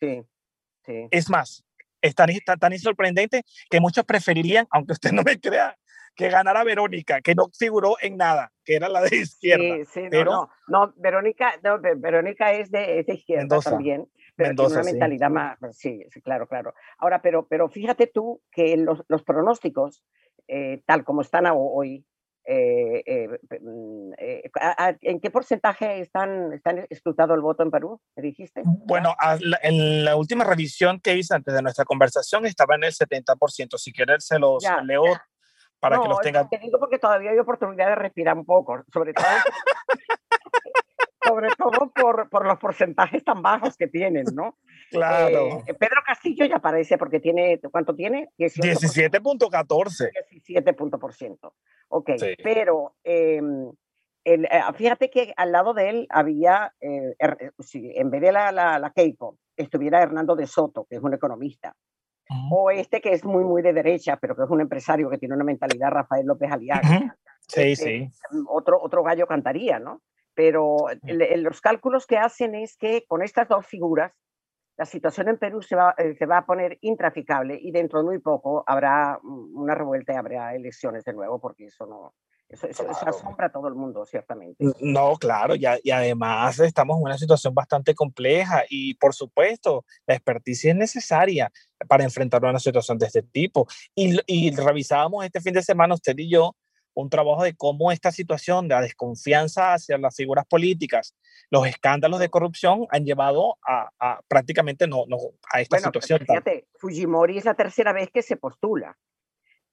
Sí, 0.00 0.22
sí. 0.84 1.08
Es 1.10 1.30
más, 1.30 1.64
es 2.00 2.14
tan, 2.14 2.30
tan, 2.58 2.78
sorprendente 2.78 3.44
que 3.70 3.80
muchos 3.80 4.04
preferirían, 4.04 4.66
aunque 4.70 4.92
usted 4.92 5.12
no 5.12 5.22
me 5.22 5.40
crea, 5.40 5.76
que 6.14 6.28
ganara 6.28 6.62
Verónica, 6.64 7.20
que 7.20 7.34
no 7.34 7.48
figuró 7.56 7.96
en 8.00 8.16
nada, 8.16 8.52
que 8.64 8.76
era 8.76 8.88
la 8.88 9.00
de 9.00 9.16
izquierda. 9.16 9.76
Sí, 9.76 9.84
sí, 9.86 10.00
pero, 10.10 10.30
no, 10.30 10.50
no, 10.68 10.92
Verónica, 10.96 11.54
no, 11.62 11.80
Verónica 11.80 12.52
es 12.52 12.70
de, 12.70 13.04
izquierda 13.08 13.60
también, 13.60 14.08
pero 14.36 14.54
tiene 14.54 14.72
una 14.72 14.82
mentalidad 14.82 15.30
más, 15.30 15.58
sí, 15.72 16.04
sí, 16.10 16.20
claro, 16.20 16.46
claro. 16.46 16.74
Ahora, 16.98 17.22
pero, 17.22 17.46
pero 17.46 17.68
fíjate 17.68 18.06
tú 18.06 18.42
que 18.50 18.76
los, 18.76 19.02
los 19.08 19.22
pronósticos, 19.22 20.04
eh, 20.48 20.82
tal 20.86 21.04
como 21.04 21.22
están 21.22 21.46
hoy, 21.50 22.04
eh, 22.44 23.02
eh, 23.06 23.28
mm, 23.60 24.12
eh, 24.18 24.50
¿En 25.02 25.20
qué 25.20 25.30
porcentaje 25.30 26.00
están, 26.00 26.52
están 26.52 26.86
escrutado 26.90 27.34
el 27.34 27.40
voto 27.40 27.62
en 27.62 27.70
Perú? 27.70 28.00
¿Me 28.16 28.22
dijiste? 28.22 28.62
Bueno, 28.64 29.14
en 29.62 30.04
la 30.04 30.16
última 30.16 30.44
revisión 30.44 31.00
que 31.00 31.16
hice 31.16 31.34
antes 31.34 31.54
de 31.54 31.62
nuestra 31.62 31.84
conversación 31.84 32.46
estaba 32.46 32.74
en 32.74 32.84
el 32.84 32.92
70%. 32.92 33.78
Si 33.78 33.92
quieres, 33.92 34.26
se 34.26 34.38
los 34.38 34.64
leo 34.84 35.04
para 35.78 36.00
que 36.00 36.08
los 36.08 36.20
tengan. 36.20 36.48
Te 36.48 36.58
digo 36.58 36.78
porque 36.78 36.98
todavía 36.98 37.30
hay 37.30 37.38
oportunidad 37.38 37.88
de 37.88 37.94
respirar 37.96 38.36
un 38.36 38.44
poco, 38.44 38.82
sobre 38.92 39.12
todo. 39.12 39.26
sobre 41.24 41.48
todo 41.56 41.90
por, 41.94 42.28
por, 42.28 42.46
los 42.46 42.58
porcentajes 42.58 43.24
tan 43.24 43.42
bajos 43.42 43.76
que 43.76 43.86
tienen, 43.86 44.24
¿no? 44.34 44.58
Claro. 44.90 45.62
Pedro 45.78 46.00
Castillo 46.04 46.44
ya 46.46 46.56
aparece 46.56 46.98
porque 46.98 47.20
tiene, 47.20 47.60
¿cuánto 47.70 47.94
tiene? 47.94 48.30
17.14. 48.38 50.10
17%. 50.46 51.52
Ok, 51.88 52.10
pero 52.42 52.96
em, 53.04 53.70
el, 54.24 54.44
eh, 54.46 54.60
fíjate 54.74 55.10
que 55.10 55.32
al 55.36 55.52
lado 55.52 55.74
de 55.74 55.90
él 55.90 56.06
había, 56.10 56.74
eh, 56.80 57.14
en 57.18 58.10
vez 58.10 58.20
de 58.20 58.32
la, 58.32 58.52
la, 58.52 58.78
la, 58.78 58.90
Keiko, 58.90 59.38
estuviera 59.56 60.02
Hernando 60.02 60.34
de 60.34 60.46
Soto, 60.46 60.86
que 60.88 60.96
es 60.96 61.02
un 61.02 61.14
economista, 61.14 61.74
o 62.50 62.70
este 62.70 63.00
que 63.00 63.12
es 63.12 63.24
muy, 63.24 63.44
muy 63.44 63.62
de 63.62 63.72
derecha, 63.72 64.16
pero 64.16 64.34
que 64.34 64.44
es 64.44 64.50
un 64.50 64.60
empresario 64.60 65.10
que 65.10 65.18
tiene 65.18 65.34
una 65.34 65.44
mentalidad, 65.44 65.90
Rafael 65.90 66.26
López 66.26 66.50
Aliaga. 66.50 67.16
Sí, 67.46 67.72
este, 67.72 67.74
sí. 67.74 68.10
Otro, 68.48 68.80
otro 68.80 69.02
gallo 69.02 69.26
cantaría, 69.26 69.78
¿no? 69.78 70.00
Pero 70.34 70.86
los 71.36 71.60
cálculos 71.60 72.06
que 72.06 72.18
hacen 72.18 72.54
es 72.54 72.76
que 72.76 73.04
con 73.06 73.22
estas 73.22 73.48
dos 73.48 73.66
figuras, 73.66 74.12
la 74.76 74.86
situación 74.86 75.28
en 75.28 75.38
Perú 75.38 75.62
se 75.62 75.76
va, 75.76 75.94
eh, 75.98 76.14
se 76.18 76.26
va 76.26 76.38
a 76.38 76.46
poner 76.46 76.78
intraficable 76.80 77.58
y 77.60 77.70
dentro 77.70 77.98
de 78.00 78.06
muy 78.06 78.18
poco 78.18 78.64
habrá 78.66 79.18
una 79.22 79.74
revuelta 79.74 80.14
y 80.14 80.16
habrá 80.16 80.54
elecciones 80.54 81.04
de 81.04 81.12
nuevo, 81.12 81.38
porque 81.38 81.66
eso 81.66 81.86
no, 81.86 82.14
eso, 82.52 82.86
asombra 82.88 83.46
a 83.46 83.52
todo 83.52 83.68
el 83.68 83.74
mundo, 83.74 84.04
ciertamente. 84.04 84.62
No, 84.80 85.16
claro, 85.16 85.54
y, 85.56 85.64
y, 85.82 85.90
además 85.90 86.58
estamos 86.60 86.98
en 86.98 87.04
una 87.04 87.16
situación 87.16 87.54
bastante 87.54 87.94
compleja 87.94 88.64
y 88.68 88.94
por 88.94 89.14
supuesto 89.14 89.84
la 90.06 90.14
experticia 90.14 90.70
es 90.72 90.76
necesaria 90.76 91.50
para 91.88 92.04
enfrentar 92.04 92.44
una 92.44 92.58
situación 92.58 92.98
de 92.98 93.06
este 93.06 93.22
tipo. 93.22 93.66
Y, 93.94 94.18
y 94.26 94.54
revisábamos 94.54 95.24
este 95.24 95.40
fin 95.40 95.54
de 95.54 95.62
semana 95.62 95.94
usted 95.94 96.14
y 96.18 96.30
yo 96.30 96.54
un 96.94 97.10
trabajo 97.10 97.44
de 97.44 97.54
cómo 97.54 97.92
esta 97.92 98.10
situación 98.10 98.68
de 98.68 98.74
la 98.74 98.80
desconfianza 98.82 99.74
hacia 99.74 99.98
las 99.98 100.14
figuras 100.14 100.46
políticas, 100.46 101.14
los 101.50 101.66
escándalos 101.66 102.20
de 102.20 102.28
corrupción 102.28 102.86
han 102.90 103.04
llevado 103.04 103.58
a, 103.66 104.20
prácticamente 104.28 104.86
no, 104.86 105.04
no, 105.06 105.18
a 105.52 105.60
esta 105.60 105.78
situación. 105.78 106.20
Fíjate, 106.20 106.66
Fujimori 106.78 107.38
es 107.38 107.44
la 107.44 107.54
tercera 107.54 107.92
vez 107.92 108.10
que 108.10 108.22
se 108.22 108.36
postula. 108.36 108.96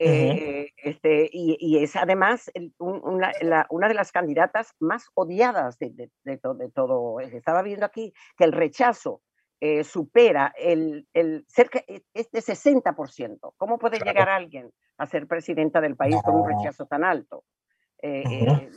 Eh, 0.01 0.71
este, 0.77 1.29
y, 1.29 1.57
y, 1.59 1.83
es 1.83 1.97
además 1.97 2.49
una, 2.77 3.33
una, 3.69 3.87
de 3.89 3.93
las 3.93 4.13
candidatas 4.13 4.73
más 4.79 5.09
odiadas 5.13 5.77
de, 5.77 5.89
de, 5.89 6.09
de, 6.23 6.39
de, 6.41 6.69
todo. 6.69 7.19
Estaba 7.19 7.61
viendo 7.63 7.85
aquí 7.85 8.13
que 8.37 8.45
el 8.45 8.53
rechazo 8.53 9.21
eh, 9.61 9.83
supera 9.83 10.53
el, 10.57 11.07
el 11.13 11.45
cerca 11.47 11.83
e, 11.87 12.03
es 12.13 12.31
de 12.31 12.39
60%. 12.39 13.53
¿Cómo 13.57 13.77
puede 13.77 13.99
llegar 13.99 14.29
alguien 14.29 14.71
a 14.97 15.05
ser 15.05 15.27
presidenta 15.27 15.81
del 15.81 15.95
país 15.95 16.15
con 16.23 16.35
un 16.35 16.49
rechazo 16.49 16.85
tan 16.85 17.03
alto? 17.03 17.43
Eh, 18.01 18.23
eh, 18.25 18.69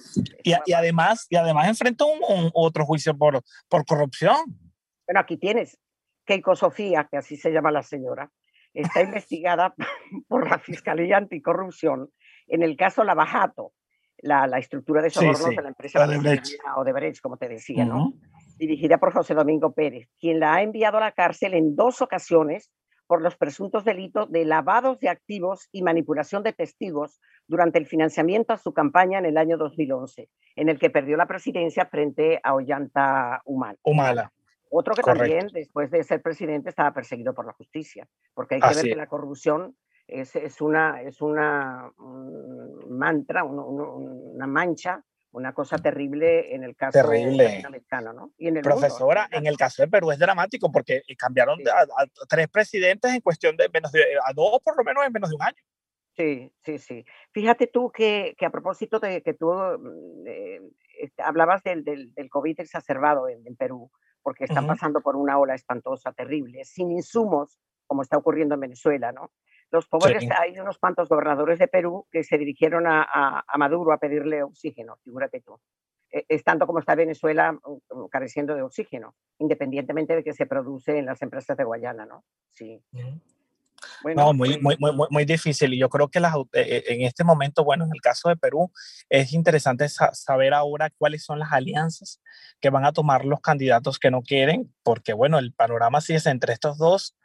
y, 0.43 0.53
y, 0.67 0.73
además, 0.73 1.27
y 1.31 1.37
además 1.37 1.69
enfrenta 1.69 2.05
un, 2.05 2.51
otro 2.55 2.85
juicio 2.85 3.17
por, 3.17 3.41
por 3.69 3.87
corrupción. 3.87 4.37
Bueno, 5.07 5.21
aquí 5.21 5.37
tienes 5.37 5.79
Keiko 6.25 6.57
Sofía, 6.57 7.07
que 7.09 7.19
así 7.19 7.37
se 7.37 7.53
llama 7.53 7.71
la 7.71 7.83
señora, 7.83 8.31
está 8.75 9.03
investigada 9.03 9.75
por 10.29 10.49
la 10.51 10.59
Fiscalía 10.59 11.19
Anticorrupción 11.19 12.11
en 12.49 12.63
el 12.63 12.77
caso 12.77 13.05
Lavajato, 13.05 13.73
la, 14.19 14.47
la 14.47 14.59
estructura 14.59 15.01
de 15.01 15.11
sobornos 15.11 15.51
de 15.51 15.63
la 15.63 15.69
empresa 15.69 16.05
Odebrecht. 16.05 16.59
Odebrecht, 16.77 17.21
como 17.21 17.37
te 17.37 17.49
decía, 17.49 17.85
¿no? 17.85 18.15
Dirigida 18.63 18.99
por 18.99 19.13
José 19.13 19.35
Domingo 19.35 19.73
Pérez, 19.73 20.09
quien 20.21 20.39
la 20.39 20.55
ha 20.55 20.63
enviado 20.63 20.99
a 20.99 21.01
la 21.01 21.13
cárcel 21.13 21.55
en 21.55 21.75
dos 21.75 22.01
ocasiones 22.01 22.71
por 23.09 23.21
los 23.21 23.37
presuntos 23.37 23.85
delitos 23.85 24.31
de 24.31 24.45
lavados 24.45 25.01
de 25.01 25.09
activos 25.09 25.69
y 25.73 25.83
manipulación 25.83 26.45
de 26.45 26.53
testigos 26.53 27.21
durante 27.49 27.79
el 27.79 27.87
financiamiento 27.87 28.53
a 28.53 28.59
su 28.59 28.73
campaña 28.73 29.19
en 29.19 29.27
el 29.27 29.37
año 29.37 29.59
2011, 29.59 30.29
en 30.57 30.69
el 30.69 30.79
que 30.79 30.91
perdió 30.91 31.17
la 31.17 31.27
presidencia 31.27 31.87
frente 31.87 32.41
a 32.43 32.55
Ollanta 32.55 33.43
Humala. 33.45 34.33
Otro 34.71 34.95
que 34.95 35.03
también, 35.03 35.49
después 35.53 35.91
de 35.91 36.05
ser 36.05 36.23
presidente, 36.23 36.71
estaba 36.71 36.95
perseguido 36.95 37.35
por 37.35 37.45
la 37.45 37.53
justicia, 37.53 38.07
porque 38.33 38.55
hay 38.55 38.61
que 38.61 38.75
ver 38.75 38.85
que 38.85 38.97
la 38.97 39.09
corrupción 39.09 39.77
es, 40.07 40.37
es 40.37 40.61
una, 40.61 41.03
es 41.03 41.21
una 41.21 41.93
mantra, 42.89 43.45
una 43.45 44.47
mancha 44.47 45.05
una 45.33 45.53
cosa 45.53 45.79
terrible 45.79 46.55
en 46.55 46.63
el 46.63 46.77
caso 46.77 46.93
terrible. 46.93 47.63
americano, 47.65 48.13
¿no? 48.13 48.33
Y 48.37 48.49
en 48.49 48.59
el 48.59 48.63
Profesora, 48.63 49.29
en 49.31 49.47
el 49.47 49.57
caso 49.57 49.83
de 49.83 49.89
Perú 49.89 50.13
es 50.13 50.19
dramático 50.19 50.71
porque 50.71 51.03
eh, 51.09 51.17
cambiaron 51.17 51.59
a, 51.69 52.07
tres 52.29 52.49
presidentes 52.49 53.13
en 53.13 53.21
cuestión 53.21 53.57
de 53.57 53.69
menos 53.73 53.91
de, 53.93 54.03
a 54.25 54.33
dos 54.35 54.61
por 54.63 54.77
lo 54.77 54.85
menos 54.85 55.05
en 55.07 55.13
menos 55.13 55.31
de 55.31 55.37
un 55.37 55.43
año. 55.43 55.63
Sí, 56.15 56.53
sí, 56.63 56.79
sí. 56.79 57.05
Fíjate 57.33 57.67
tú 57.67 57.91
que, 57.91 58.35
que 58.37 58.45
a 58.45 58.51
propósito 58.51 59.01
de 59.01 59.23
que 59.23 59.33
tú 59.33 59.51
eh, 60.27 60.61
hablabas 61.17 61.63
del, 61.63 61.83
del, 61.85 62.13
del, 62.13 62.29
COVID 62.29 62.61
exacerbado 62.61 63.29
en, 63.29 63.47
en 63.47 63.57
Perú, 63.57 63.91
porque 64.23 64.45
están 64.45 64.67
pasando 64.67 65.01
por 65.01 65.17
una 65.17 65.39
ola 65.39 65.55
espantosa, 65.55 66.13
terrible, 66.13 66.65
sin 66.65 66.93
insumos, 66.93 67.59
como 67.87 68.03
está 68.03 68.19
ocurriendo 68.19 68.55
en 68.55 68.61
Venezuela, 68.61 69.11
¿no? 69.13 69.33
Los 69.73 69.87
pobres, 69.89 70.29
hay 70.39 70.59
unos 70.59 70.77
cuantos 70.77 71.09
gobernadores 71.09 71.59
de 71.59 71.67
Perú 71.67 72.07
que 72.13 72.23
se 72.25 72.37
dirigieron 72.37 72.87
a, 72.87 73.03
a, 73.49 73.59
Maduro 73.59 73.93
a 73.93 73.97
pedirle 73.97 74.43
oxígeno, 74.43 74.99
figúrate 75.03 75.41
tú. 75.41 75.59
E, 76.11 76.27
estando 76.29 76.67
como 76.67 76.79
está 76.79 76.95
Venezuela 76.95 77.53
mm, 77.53 77.59
mm, 77.91 78.09
careciendo 78.09 78.55
de 78.55 78.61
oxígeno, 78.61 79.15
independientemente 79.39 80.15
de 80.15 80.23
que 80.23 80.35
se 80.35 80.45
produce 80.45 80.99
en 80.99 81.07
las 81.07 81.23
empresas 81.23 81.57
de 81.57 81.65
Guayana, 81.65 82.05
¿no? 82.05 82.23
Sí. 82.51 82.85
Bueno, 84.03 84.27
no, 84.27 84.35
muy, 84.35 84.59
pues 84.59 84.79
muy, 84.79 84.93
muy, 84.93 85.07
muy, 85.09 85.25
difícil. 85.25 85.73
Y 85.73 85.79
yo 85.79 85.89
creo 85.89 86.09
que 86.09 86.21
las, 86.21 86.37
eh, 86.37 86.43
eh, 86.53 86.85
en 86.89 87.03
este 87.03 87.25
momento, 87.25 87.65
bueno, 87.65 87.85
en 87.85 87.93
el 87.95 88.01
caso 88.03 88.29
de 88.29 88.37
Perú, 88.37 88.71
es 89.09 89.33
interesante 89.33 89.89
saber 89.89 90.53
ahora 90.53 90.91
cuáles 90.99 91.25
son 91.25 91.39
las 91.39 91.51
alianzas 91.51 92.21
que 92.61 92.69
van 92.69 92.85
a 92.85 92.93
tomar 92.93 93.25
los 93.25 93.41
candidatos 93.41 93.99
que 93.99 94.11
no 94.11 94.21
quieren, 94.21 94.73
porque, 94.83 95.15
bueno, 95.15 95.39
el 95.39 95.55
panorama 95.55 96.03
sí 96.03 96.13
es 96.13 96.27
entre 96.27 96.53
estos 96.53 96.77
dos 96.77 97.17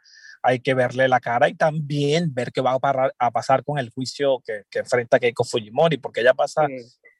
hay 0.42 0.60
que 0.60 0.74
verle 0.74 1.08
la 1.08 1.20
cara 1.20 1.48
y 1.48 1.54
también 1.54 2.32
ver 2.34 2.52
qué 2.52 2.60
va 2.60 2.72
a, 2.80 3.10
a 3.18 3.30
pasar 3.30 3.64
con 3.64 3.78
el 3.78 3.90
juicio 3.90 4.40
que, 4.44 4.62
que, 4.70 4.80
enfrenta 4.80 5.18
Keiko 5.18 5.44
Fujimori, 5.44 5.98
porque 5.98 6.20
ella 6.20 6.34
pasa 6.34 6.66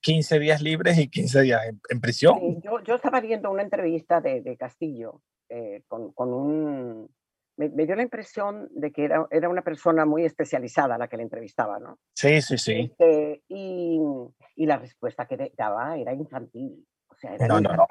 15 0.02 0.38
días 0.38 0.62
libres 0.62 0.98
y 0.98 1.08
15 1.08 1.42
días 1.42 1.62
en, 1.88 2.00
prisión. 2.00 2.60
yo, 2.62 2.82
yo, 2.82 2.94
estaba 2.94 3.20
viendo 3.20 3.50
una 3.50 3.62
entrevista 3.62 4.20
de, 4.20 4.40
de 4.40 4.56
Castillo 4.56 5.22
eh, 5.48 5.82
con, 5.88 6.12
con, 6.12 6.32
un... 6.32 7.10
Me, 7.56 7.68
dio 7.68 7.96
la 7.96 8.02
impresión 8.02 8.68
de 8.70 8.92
que 8.92 9.04
era, 9.04 9.26
era, 9.30 9.48
una 9.48 9.62
persona 9.62 10.04
muy 10.04 10.24
especializada 10.24 10.96
la 10.96 11.08
que 11.08 11.16
le 11.16 11.24
entrevistaba, 11.24 11.80
¿no? 11.80 11.98
Sí, 12.14 12.40
sí, 12.40 12.56
sí. 12.56 12.90
Este, 12.92 13.42
y, 13.48 13.98
y, 14.54 14.66
la 14.66 14.78
respuesta 14.78 15.26
que 15.26 15.52
daba 15.56 15.98
era 15.98 16.12
infantil. 16.12 16.86
O 17.08 17.16
sea, 17.16 17.34
era 17.34 17.48
no, 17.48 17.60
no, 17.60 17.72
no. 17.72 17.86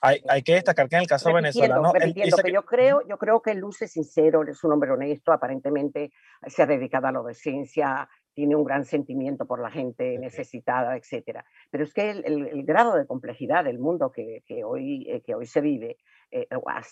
Hay, 0.00 0.22
hay, 0.28 0.42
que 0.42 0.54
destacar 0.54 0.88
que 0.88 0.96
en 0.96 1.02
el 1.02 1.08
caso 1.08 1.32
venezolano... 1.32 1.92
que 1.92 2.52
yo, 2.52 2.64
creo, 2.64 3.06
yo 3.06 3.18
creo 3.18 3.42
que 3.42 3.54
Luz 3.54 3.82
es 3.82 3.92
sincero, 3.92 4.42
es 4.42 4.62
un 4.64 4.72
hombre 4.72 4.90
honesto, 4.90 5.32
aparentemente 5.32 6.12
se 6.46 6.62
ha 6.62 6.66
dedicado 6.66 7.06
a 7.06 7.12
la 7.12 7.20
docencia, 7.20 8.08
tiene 8.34 8.54
un 8.54 8.64
gran 8.64 8.84
sentimiento 8.84 9.46
por 9.46 9.60
la 9.60 9.70
gente 9.70 10.16
necesitada, 10.18 10.96
etcétera. 10.96 11.44
Pero 11.70 11.84
es 11.84 11.92
que 11.92 12.10
el, 12.10 12.64
grado 12.64 12.94
de 12.94 13.06
complejidad 13.06 13.64
del 13.64 13.78
mundo 13.78 14.12
que, 14.12 14.44
que 14.46 14.62
hoy, 14.62 15.06
eh, 15.10 15.22
que 15.22 15.34
hoy 15.34 15.46
se 15.46 15.60
vive, 15.60 15.96
eh, 16.30 16.46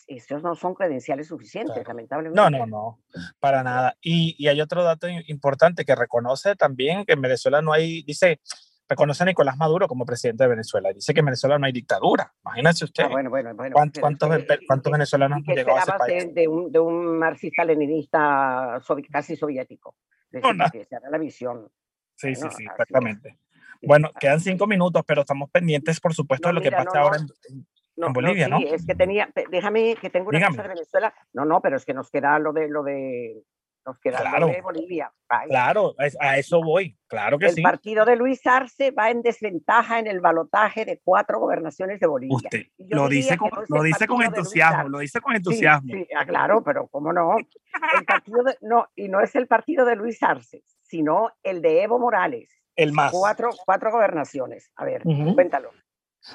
estos 0.09 0.43
no 0.43 0.55
son 0.55 0.75
credenciales 0.75 1.29
suficientes, 1.29 1.87
lamentablemente. 1.87 2.41
No, 2.41 2.51
no, 2.51 2.67
no, 2.67 3.01
para 3.39 3.63
nada. 3.63 3.97
Y, 4.01 4.35
y 4.39 4.49
hay 4.49 4.61
otro 4.61 4.83
dato 4.83 5.07
importante 5.09 5.85
que 5.85 5.95
reconoce 5.95 6.57
también 6.57 7.05
que 7.05 7.13
en 7.13 7.21
Venezuela 7.21 7.63
no 7.63 7.73
hay, 7.73 8.03
dice, 8.03 8.41
reconoce 8.88 9.22
a 9.22 9.27
Nicolás 9.27 9.57
Maduro 9.57 9.88
como 9.88 10.05
presidente 10.05 10.44
de 10.44 10.51
Venezuela. 10.51 10.92
Dice 10.92 11.12
que 11.12 11.20
en 11.20 11.27
Venezuela 11.27 11.59
no 11.59 11.66
hay 11.66 11.72
dictadura. 11.72 12.33
Imagínese 12.44 12.85
usted. 12.85 13.05
Ah, 13.05 13.09
bueno, 13.09 13.31
bueno, 13.31 13.55
bueno, 13.55 13.75
¿Cuántos, 13.75 14.01
cuántos, 14.66 14.92
venezolanos 14.92 15.42
han 15.46 15.55
llegado 15.55 15.79
a 15.79 15.81
ese 15.81 15.92
país? 15.92 16.35
De, 16.35 16.49
un, 16.49 16.70
de 16.70 16.79
un 16.79 17.18
marxista-leninista 17.18 18.81
casi 19.11 19.37
soviético. 19.37 19.96
No, 20.33 20.53
no. 20.53 20.64
Esa 20.66 20.96
era 20.99 21.11
la 21.11 21.18
visión. 21.18 21.68
Sí, 22.14 22.35
sí, 22.35 22.46
sí, 22.57 22.64
exactamente. 22.64 23.38
Bueno, 23.83 24.11
quedan 24.18 24.40
cinco 24.40 24.66
minutos, 24.66 25.03
pero 25.07 25.20
estamos 25.20 25.51
pendientes, 25.51 26.01
por 26.01 26.14
supuesto, 26.14 26.49
de 26.49 26.55
lo 26.55 26.61
que 26.61 26.70
pasa 26.70 27.01
ahora 27.01 27.18
en, 27.18 28.12
Bolivia, 28.12 28.49
¿no? 28.49 28.59
Sí, 28.59 28.68
es 28.68 28.87
que 28.87 28.94
tenía, 28.94 29.31
déjame 29.51 29.96
que 29.96 30.11
tengo 30.11 30.29
una 30.29 30.49
cosa 30.49 30.62
de 30.62 30.68
Venezuela. 30.68 31.14
No, 31.33 31.44
no, 31.44 31.61
pero 31.61 31.77
es 31.77 31.85
que 31.85 31.94
nos 31.94 32.11
queda 32.11 32.38
lo 32.38 32.53
de 32.53 32.68
lo 32.68 32.83
de 32.83 33.42
nos 33.87 33.99
queda 34.01 34.18
claro, 34.18 34.49
de 34.49 34.61
Bolivia. 34.61 35.12
Claro, 35.49 35.94
a 36.20 36.38
eso 36.38 36.61
voy, 36.62 36.99
claro 37.07 37.38
que 37.38 37.46
el 37.46 37.53
sí. 37.53 37.61
El 37.61 37.64
partido 37.64 38.05
de 38.05 38.16
Luis 38.16 38.46
Arce 38.46 38.90
va 38.90 39.11
en 39.11 39.22
desventaja 39.22 39.99
en 39.99 40.07
el 40.07 40.20
balotaje 40.20 40.85
de 40.85 41.01
cuatro 41.03 41.38
gobernaciones 41.38 42.01
de 42.01 42.07
Bolivia. 42.07 42.37
Usted 42.37 42.66
lo 42.79 43.09
dice, 43.09 43.37
con, 43.37 43.51
lo 43.68 43.83
dice 43.83 44.07
con 44.07 44.22
entusiasmo, 44.22 44.88
lo 44.88 44.99
dice 44.99 45.20
con 45.20 45.37
entusiasmo. 45.37 45.92
Sí, 45.92 46.07
ah, 46.16 46.27
claro, 46.27 46.62
pero 46.64 46.88
¿cómo 46.88 47.12
no? 47.12 47.37
El 47.38 48.05
partido 48.05 48.42
no, 48.61 48.88
y 48.96 49.09
no 49.09 49.20
es 49.20 49.35
el 49.37 49.46
partido 49.46 49.85
de 49.85 49.96
Luis 49.96 50.22
Arce, 50.22 50.62
sino 50.83 51.31
el 51.42 51.62
de 51.62 51.83
Evo 51.83 51.99
Morales. 51.99 52.51
El 52.75 52.92
más. 52.92 53.12
Cuatro, 53.12 53.51
cuatro 53.64 53.90
gobernaciones. 53.90 54.70
A 54.77 54.85
ver, 54.85 55.03
cuéntalo. 55.03 55.70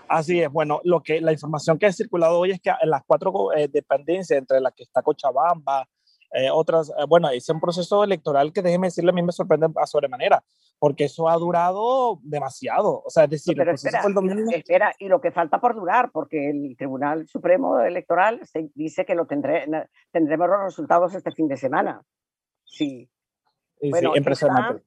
Así 0.07 0.41
es, 0.41 0.49
bueno, 0.49 0.79
lo 0.83 1.01
que 1.01 1.19
la 1.19 1.33
información 1.33 1.77
que 1.77 1.85
ha 1.85 1.91
circulado 1.91 2.39
hoy 2.39 2.51
es 2.51 2.61
que 2.61 2.71
en 2.81 2.89
las 2.89 3.03
cuatro 3.05 3.51
eh, 3.53 3.67
dependencias, 3.67 4.39
entre 4.39 4.61
las 4.61 4.73
que 4.73 4.83
está 4.83 5.01
Cochabamba, 5.01 5.87
eh, 6.33 6.49
otras, 6.49 6.89
eh, 6.89 7.05
bueno, 7.07 7.29
es 7.29 7.47
un 7.49 7.59
proceso 7.59 8.03
electoral 8.03 8.53
que 8.53 8.61
déjeme 8.61 8.87
decirle, 8.87 9.11
a 9.11 9.13
mí 9.13 9.21
me 9.21 9.33
sorprende 9.33 9.67
a 9.75 9.85
sobremanera, 9.85 10.43
porque 10.79 11.05
eso 11.05 11.27
ha 11.27 11.35
durado 11.35 12.19
demasiado. 12.23 13.01
O 13.03 13.09
sea, 13.09 13.25
es 13.25 13.31
decir, 13.31 13.55
pero 13.57 13.73
espera, 13.73 14.01
espera, 14.51 14.93
y 14.97 15.09
lo 15.09 15.19
que 15.19 15.31
falta 15.31 15.59
por 15.59 15.75
durar, 15.75 16.09
porque 16.11 16.49
el 16.49 16.75
Tribunal 16.77 17.27
Supremo 17.27 17.81
Electoral 17.81 18.45
se 18.45 18.69
dice 18.75 19.05
que 19.05 19.13
lo 19.13 19.25
tendré, 19.25 19.65
tendremos 20.11 20.47
los 20.47 20.63
resultados 20.63 21.13
este 21.13 21.31
fin 21.31 21.49
de 21.49 21.57
semana. 21.57 22.01
Sí. 22.63 23.09
bueno, 23.81 24.13
sí, 24.13 24.17
impresionante. 24.17 24.83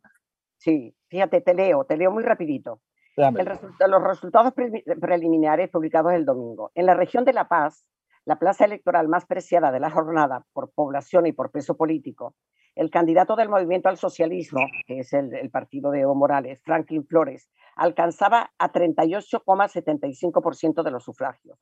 sí, 0.56 0.96
fíjate, 1.08 1.42
te 1.42 1.52
leo, 1.52 1.84
te 1.84 1.98
leo 1.98 2.10
muy 2.10 2.22
rapidito. 2.22 2.80
los 3.16 4.02
resultados 4.02 4.54
preliminares 4.98 5.68
publicados 5.68 6.14
el 6.14 6.24
domingo. 6.24 6.72
En 6.74 6.86
la 6.86 6.94
región 6.94 7.26
de 7.26 7.34
La 7.34 7.48
Paz, 7.48 7.86
la 8.24 8.38
plaza 8.38 8.64
electoral 8.64 9.08
más 9.08 9.26
preciada 9.26 9.70
de 9.70 9.80
la 9.80 9.90
jornada 9.90 10.46
por 10.52 10.72
población 10.72 11.26
y 11.26 11.32
por 11.32 11.50
peso 11.50 11.76
político, 11.76 12.34
el 12.74 12.90
candidato 12.90 13.36
del 13.36 13.48
movimiento 13.48 13.88
al 13.88 13.98
socialismo, 13.98 14.60
que 14.86 14.98
es 15.00 15.12
el, 15.12 15.50
partido 15.50 15.90
de 15.90 16.00
Evo 16.00 16.14
Morales, 16.14 16.62
Franklin 16.62 17.06
Flores, 17.06 17.50
alcanzaba 17.76 18.52
a 18.58 18.72
38,75% 18.72 20.82
de 20.82 20.90
los 20.90 21.04
sufragios, 21.04 21.58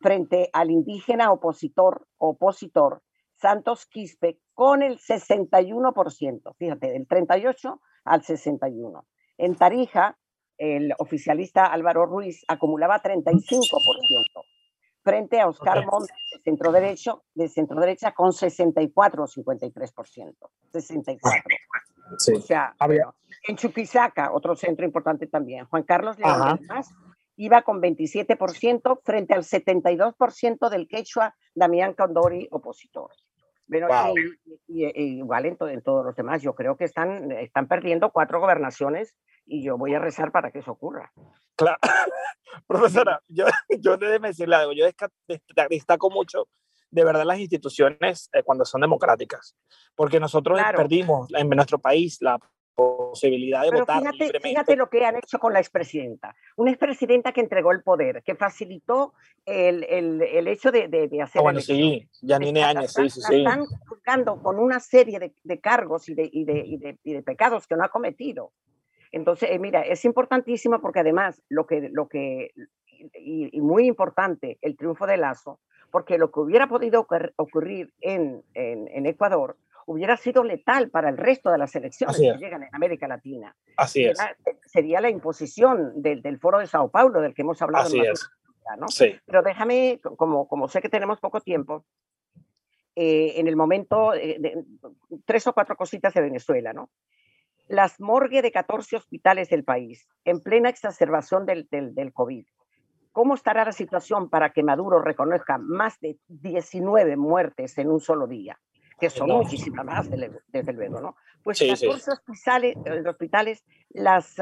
frente 0.00 0.50
al 0.52 0.70
indígena 0.70 1.32
opositor, 1.32 2.06
opositor 2.18 3.02
Santos 3.34 3.86
Quispe 3.86 4.38
con 4.52 4.82
el 4.82 4.98
61%, 4.98 6.54
fíjate, 6.56 6.92
del 6.92 7.06
38 7.06 7.80
al 8.04 8.22
61. 8.22 9.06
En 9.38 9.56
Tarija, 9.56 10.18
el 10.58 10.92
oficialista 10.98 11.64
Álvaro 11.64 12.04
Ruiz 12.04 12.44
acumulaba 12.48 13.00
35% 13.00 14.42
frente 15.02 15.40
a 15.40 15.48
Oscar 15.48 15.86
Montt, 15.86 16.08
de 16.10 16.42
centro 16.42 16.72
derecho, 16.72 17.24
de 17.34 17.48
centro 17.48 17.80
derecha 17.80 18.12
con 18.12 18.32
64 18.32 19.24
o 19.24 19.26
53%. 19.26 20.34
64. 20.72 21.42
Sí. 22.18 22.32
O 22.32 22.40
sea, 22.40 22.74
en 23.48 23.56
Chuquisaca, 23.56 24.32
otro 24.32 24.56
centro 24.56 24.84
importante 24.84 25.26
también, 25.26 25.64
Juan 25.66 25.84
Carlos 25.84 26.18
León 26.18 26.58
iba 27.36 27.62
con 27.62 27.80
27% 27.80 29.00
frente 29.02 29.32
al 29.32 29.44
72% 29.44 30.68
del 30.68 30.88
quechua 30.88 31.34
Damián 31.54 31.94
Condori, 31.94 32.46
opositor. 32.50 33.12
Bueno, 33.66 33.88
y, 34.66 34.84
igual 35.18 35.46
en, 35.46 35.56
en, 35.60 35.80
todos 35.80 36.04
los 36.04 36.16
demás, 36.16 36.42
yo 36.42 36.54
creo 36.54 36.76
que 36.76 36.84
están, 36.84 37.30
están 37.30 37.66
perdiendo 37.66 38.10
cuatro 38.10 38.40
gobernaciones 38.40 39.16
y 39.46 39.62
yo 39.62 39.78
voy 39.78 39.94
a 39.94 40.00
rezar 40.00 40.32
para 40.32 40.50
que 40.50 40.58
eso 40.58 40.72
ocurra. 40.72 41.12
Claro. 41.64 41.78
Profesora, 42.66 43.22
yo, 43.28 43.46
yo 43.80 43.96
déjeme 43.96 44.28
decirle 44.28 44.56
algo, 44.56 44.72
yo 44.72 44.86
destaco 45.68 46.10
mucho 46.10 46.48
de 46.90 47.04
verdad 47.04 47.24
las 47.24 47.38
instituciones 47.38 48.28
eh, 48.32 48.42
cuando 48.42 48.64
son 48.64 48.80
democráticas, 48.80 49.54
porque 49.94 50.18
nosotros 50.18 50.60
perdimos 50.76 51.28
en 51.32 51.48
nuestro 51.50 51.78
país 51.78 52.18
la 52.20 52.38
posibilidad 52.74 53.62
de 53.62 53.70
votar 53.70 53.98
fíjate, 53.98 54.16
libremente. 54.16 54.48
Fíjate 54.48 54.76
lo 54.76 54.88
que 54.88 55.04
han 55.04 55.16
hecho 55.16 55.38
con 55.38 55.52
la 55.52 55.60
expresidenta, 55.60 56.34
una 56.56 56.70
expresidenta 56.70 57.32
que 57.32 57.40
entregó 57.40 57.72
el 57.72 57.82
poder, 57.82 58.22
que 58.24 58.34
facilitó 58.34 59.12
el, 59.44 59.84
el, 59.84 60.22
el 60.22 60.48
hecho 60.48 60.72
de, 60.72 60.88
de, 60.88 61.22
hacer... 61.22 61.40
Ah, 61.40 61.42
bueno, 61.42 61.60
sí, 61.60 62.08
Janine 62.26 62.64
Áñez, 62.64 62.92
sí, 62.92 63.10
sí, 63.10 63.20
sí. 63.20 63.38
Están 63.38 63.66
juzgando 63.66 64.42
con 64.42 64.58
una 64.58 64.80
serie 64.80 65.18
de, 65.18 65.34
de 65.42 65.60
cargos 65.60 66.08
y 66.08 66.14
de, 66.14 66.28
y, 66.32 66.44
de, 66.44 66.98
y 67.02 67.12
de 67.12 67.22
pecados 67.22 67.66
que 67.66 67.76
no 67.76 67.84
ha 67.84 67.88
cometido. 67.88 68.52
Entonces, 69.12 69.50
eh, 69.50 69.58
mira, 69.58 69.82
es 69.82 70.04
importantísimo 70.04 70.80
porque 70.80 71.00
además 71.00 71.42
lo 71.48 71.66
que, 71.66 71.88
lo 71.92 72.08
que 72.08 72.52
y, 73.14 73.60
muy 73.60 73.86
importante, 73.86 74.58
el 74.62 74.76
triunfo 74.76 75.06
de 75.06 75.16
Lazo, 75.16 75.60
porque 75.90 76.18
lo 76.18 76.30
que 76.30 76.40
hubiera 76.40 76.68
podido 76.68 77.06
ocurrir 77.36 77.92
en, 78.00 78.44
en, 78.54 79.06
Ecuador 79.06 79.56
hubiera 79.86 80.16
sido 80.16 80.44
letal 80.44 80.90
para 80.90 81.08
el 81.08 81.16
resto 81.16 81.50
de 81.50 81.58
las 81.58 81.74
elecciones 81.74 82.16
que 82.16 82.36
llegan 82.38 82.62
en 82.62 82.68
América 82.72 83.08
Latina. 83.08 83.56
Así 83.76 84.04
es. 84.04 84.18
Sería 84.66 85.00
la 85.00 85.10
imposición 85.10 86.00
del, 86.00 86.22
del, 86.22 86.38
foro 86.38 86.58
de 86.58 86.68
Sao 86.68 86.90
Paulo, 86.90 87.20
del 87.20 87.34
que 87.34 87.42
hemos 87.42 87.60
hablado. 87.60 87.86
Así 87.86 87.98
es. 87.98 88.30
¿no? 88.78 88.88
Sí. 88.88 89.16
Pero 89.26 89.42
déjame, 89.42 90.00
como, 90.16 90.46
como 90.46 90.68
sé 90.68 90.80
que 90.80 90.88
tenemos 90.88 91.18
poco 91.18 91.40
tiempo, 91.40 91.84
eh, 92.94 93.34
en 93.36 93.48
el 93.48 93.56
momento, 93.56 94.14
eh, 94.14 94.36
de, 94.38 94.64
tres 95.24 95.46
o 95.46 95.52
cuatro 95.52 95.76
cositas 95.76 96.12
de 96.14 96.20
Venezuela, 96.20 96.72
¿no? 96.72 96.90
Las 97.70 98.00
morgues 98.00 98.42
de 98.42 98.50
14 98.50 98.96
hospitales 98.96 99.48
del 99.48 99.62
país, 99.62 100.08
en 100.24 100.40
plena 100.40 100.68
exacerbación 100.68 101.46
del, 101.46 101.68
del, 101.70 102.12
COVID. 102.12 102.44
¿Cómo 103.12 103.34
estará 103.34 103.64
la 103.64 103.70
situación 103.70 104.28
para 104.28 104.50
que 104.50 104.64
Maduro 104.64 105.00
reconozca 105.00 105.56
más 105.56 106.00
de 106.00 106.18
19 106.26 107.16
muertes 107.16 107.78
en 107.78 107.88
un 107.88 108.00
solo 108.00 108.26
día? 108.26 108.58
Que 108.98 109.08
son 109.08 109.30
muchísimas 109.30 109.86
más, 109.86 110.10
desde 110.10 110.72
luego, 110.72 111.00
¿no? 111.00 111.16
Pues 111.44 111.60
14 111.60 112.10
Hospitales, 112.10 112.76
eh, 112.84 113.08
hospitales, 113.08 113.64
las, 113.90 114.34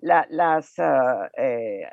las 0.00 0.78
uh, 0.78 1.28
eh, 1.36 1.88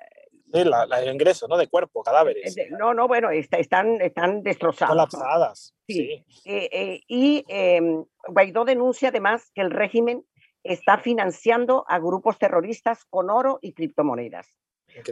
Sí, 0.51 0.63
la, 0.63 0.83
el 0.83 1.13
ingreso, 1.13 1.47
¿no? 1.47 1.57
De 1.57 1.67
cuerpo, 1.67 2.03
cadáveres. 2.03 2.55
No, 2.71 2.93
no, 2.93 3.07
bueno, 3.07 3.29
están, 3.29 4.01
están 4.01 4.41
destrozadas. 4.41 4.89
Colapsadas. 4.89 5.75
Sí. 5.87 6.25
Eh, 6.45 6.69
eh, 6.71 7.01
y 7.07 7.45
eh, 7.47 7.81
Guaidó 8.27 8.65
denuncia 8.65 9.09
además 9.09 9.51
que 9.53 9.61
el 9.61 9.71
régimen 9.71 10.25
está 10.63 10.97
financiando 10.97 11.85
a 11.87 11.99
grupos 11.99 12.37
terroristas 12.37 13.05
con 13.05 13.29
oro 13.29 13.59
y 13.61 13.73
criptomonedas. 13.73 14.47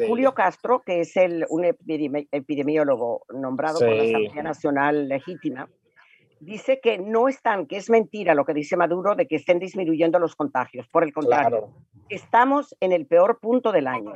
Julio 0.08 0.34
Castro, 0.34 0.82
que 0.84 1.02
es 1.02 1.16
el, 1.18 1.46
un 1.50 1.64
epidemiólogo 1.66 3.26
nombrado 3.30 3.80
por 3.80 3.90
la 3.90 4.04
Asamblea 4.04 4.44
Nacional 4.44 5.08
Legítima, 5.08 5.70
dice 6.40 6.80
que 6.82 6.98
no 6.98 7.28
están, 7.28 7.68
que 7.68 7.78
es 7.78 7.90
mentira 7.90 8.34
lo 8.34 8.44
que 8.44 8.54
dice 8.54 8.76
Maduro 8.76 9.16
de 9.16 9.28
que 9.28 9.36
estén 9.36 9.60
disminuyendo 9.60 10.20
los 10.20 10.36
contagios. 10.36 10.88
Por 10.88 11.04
el 11.04 11.14
contrario, 11.14 11.70
estamos 12.10 12.76
en 12.80 12.92
el 12.92 13.06
peor 13.06 13.40
punto 13.40 13.72
del 13.72 13.88
año. 13.88 14.16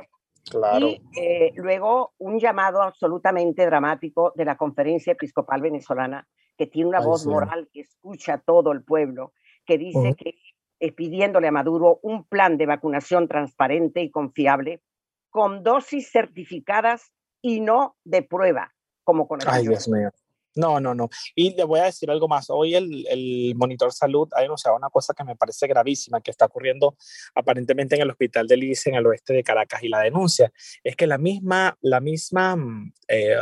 Y 0.88 1.02
eh, 1.20 1.52
luego 1.56 2.14
un 2.18 2.38
llamado 2.38 2.82
absolutamente 2.82 3.64
dramático 3.64 4.32
de 4.34 4.44
la 4.44 4.56
Conferencia 4.56 5.12
Episcopal 5.12 5.60
Venezolana, 5.60 6.26
que 6.56 6.66
tiene 6.66 6.88
una 6.88 7.00
voz 7.00 7.26
moral 7.26 7.68
que 7.72 7.80
escucha 7.80 8.34
a 8.34 8.38
todo 8.38 8.72
el 8.72 8.82
pueblo, 8.82 9.32
que 9.64 9.78
dice 9.78 10.14
que 10.16 10.34
es 10.80 10.92
pidiéndole 10.92 11.48
a 11.48 11.52
Maduro 11.52 12.00
un 12.02 12.24
plan 12.24 12.58
de 12.58 12.66
vacunación 12.66 13.28
transparente 13.28 14.02
y 14.02 14.10
confiable, 14.10 14.82
con 15.30 15.62
dosis 15.62 16.10
certificadas 16.10 17.12
y 17.40 17.60
no 17.60 17.96
de 18.04 18.22
prueba, 18.22 18.74
como 19.04 19.26
con 19.26 19.40
el 19.40 19.46
Ay, 19.48 19.66
Dios 19.66 19.88
mío. 19.88 20.10
No, 20.54 20.80
no, 20.80 20.94
no. 20.94 21.08
Y 21.34 21.54
le 21.54 21.64
voy 21.64 21.80
a 21.80 21.84
decir 21.84 22.10
algo 22.10 22.28
más. 22.28 22.50
Hoy 22.50 22.74
el, 22.74 23.06
el 23.08 23.54
monitor 23.56 23.92
salud 23.92 24.28
ha 24.32 24.42
denunciado 24.42 24.76
una 24.76 24.90
cosa 24.90 25.14
que 25.14 25.24
me 25.24 25.36
parece 25.36 25.66
gravísima 25.66 26.20
que 26.20 26.30
está 26.30 26.46
ocurriendo 26.46 26.96
aparentemente 27.34 27.96
en 27.96 28.02
el 28.02 28.10
hospital 28.10 28.46
del 28.46 28.64
ICE 28.64 28.90
en 28.90 28.96
el 28.96 29.06
oeste 29.06 29.32
de 29.34 29.42
Caracas. 29.42 29.82
Y 29.82 29.88
la 29.88 30.00
denuncia 30.00 30.52
es 30.84 30.96
que 30.96 31.06
la 31.06 31.18
misma, 31.18 31.76
la 31.80 32.00
misma 32.00 32.56
mm, 32.56 32.92
eh, 33.08 33.36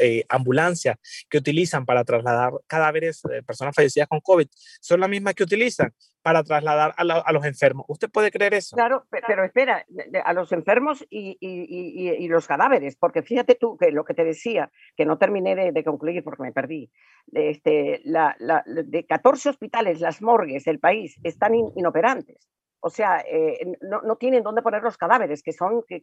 eh, 0.00 0.24
ambulancia 0.28 0.98
que 1.28 1.38
utilizan 1.38 1.84
para 1.84 2.04
trasladar 2.04 2.52
cadáveres 2.66 3.22
de 3.22 3.42
personas 3.42 3.74
fallecidas 3.74 4.08
con 4.08 4.20
COVID 4.20 4.46
son 4.80 5.00
la 5.00 5.08
misma 5.08 5.34
que 5.34 5.42
utilizan 5.42 5.92
para 6.22 6.42
trasladar 6.44 6.94
a, 6.96 7.32
los 7.32 7.44
enfermos. 7.44 7.84
¿Usted 7.88 8.10
puede 8.10 8.30
creer 8.30 8.54
eso? 8.54 8.76
Claro, 8.76 9.06
pero 9.10 9.44
espera, 9.44 9.84
a 10.24 10.32
los 10.32 10.52
enfermos 10.52 11.04
y, 11.10 12.28
los 12.28 12.46
cadáveres, 12.46 12.96
porque 12.96 13.22
fíjate 13.22 13.56
tú 13.56 13.76
que 13.76 13.90
lo 13.90 14.04
que 14.04 14.14
te 14.14 14.24
decía, 14.24 14.70
que 14.96 15.04
no 15.04 15.18
terminé 15.18 15.72
de, 15.72 15.84
concluir 15.84 16.22
porque 16.22 16.42
me 16.42 16.52
perdí, 16.52 16.90
este, 17.32 18.00
la, 18.04 18.36
de 18.66 19.04
14 19.04 19.50
hospitales, 19.50 20.00
las 20.00 20.22
morgues 20.22 20.64
del 20.64 20.78
país 20.78 21.18
están 21.22 21.54
inoperantes. 21.54 22.48
O 22.84 22.90
sea, 22.90 23.20
eh, 23.20 23.76
no, 23.80 24.16
tienen 24.16 24.42
dónde 24.42 24.60
poner 24.60 24.82
los 24.82 24.96
cadáveres, 24.96 25.42
que 25.44 25.52
son 25.52 25.84
que, 25.86 26.02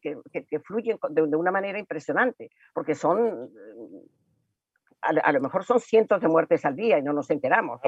fluyen 0.63 0.97
de, 1.10 1.21
una 1.36 1.51
manera 1.51 1.77
impresionante, 1.77 2.51
porque 2.73 2.95
son 2.95 3.51
a, 5.02 5.32
lo 5.32 5.42
mejor 5.42 5.66
son 5.66 5.80
cientos 5.80 6.22
de 6.22 6.28
muertes 6.28 6.66
al 6.66 6.76
día 6.76 6.98
y 7.00 7.02
no 7.02 7.14
nos 7.14 7.30
enteramos. 7.30 7.80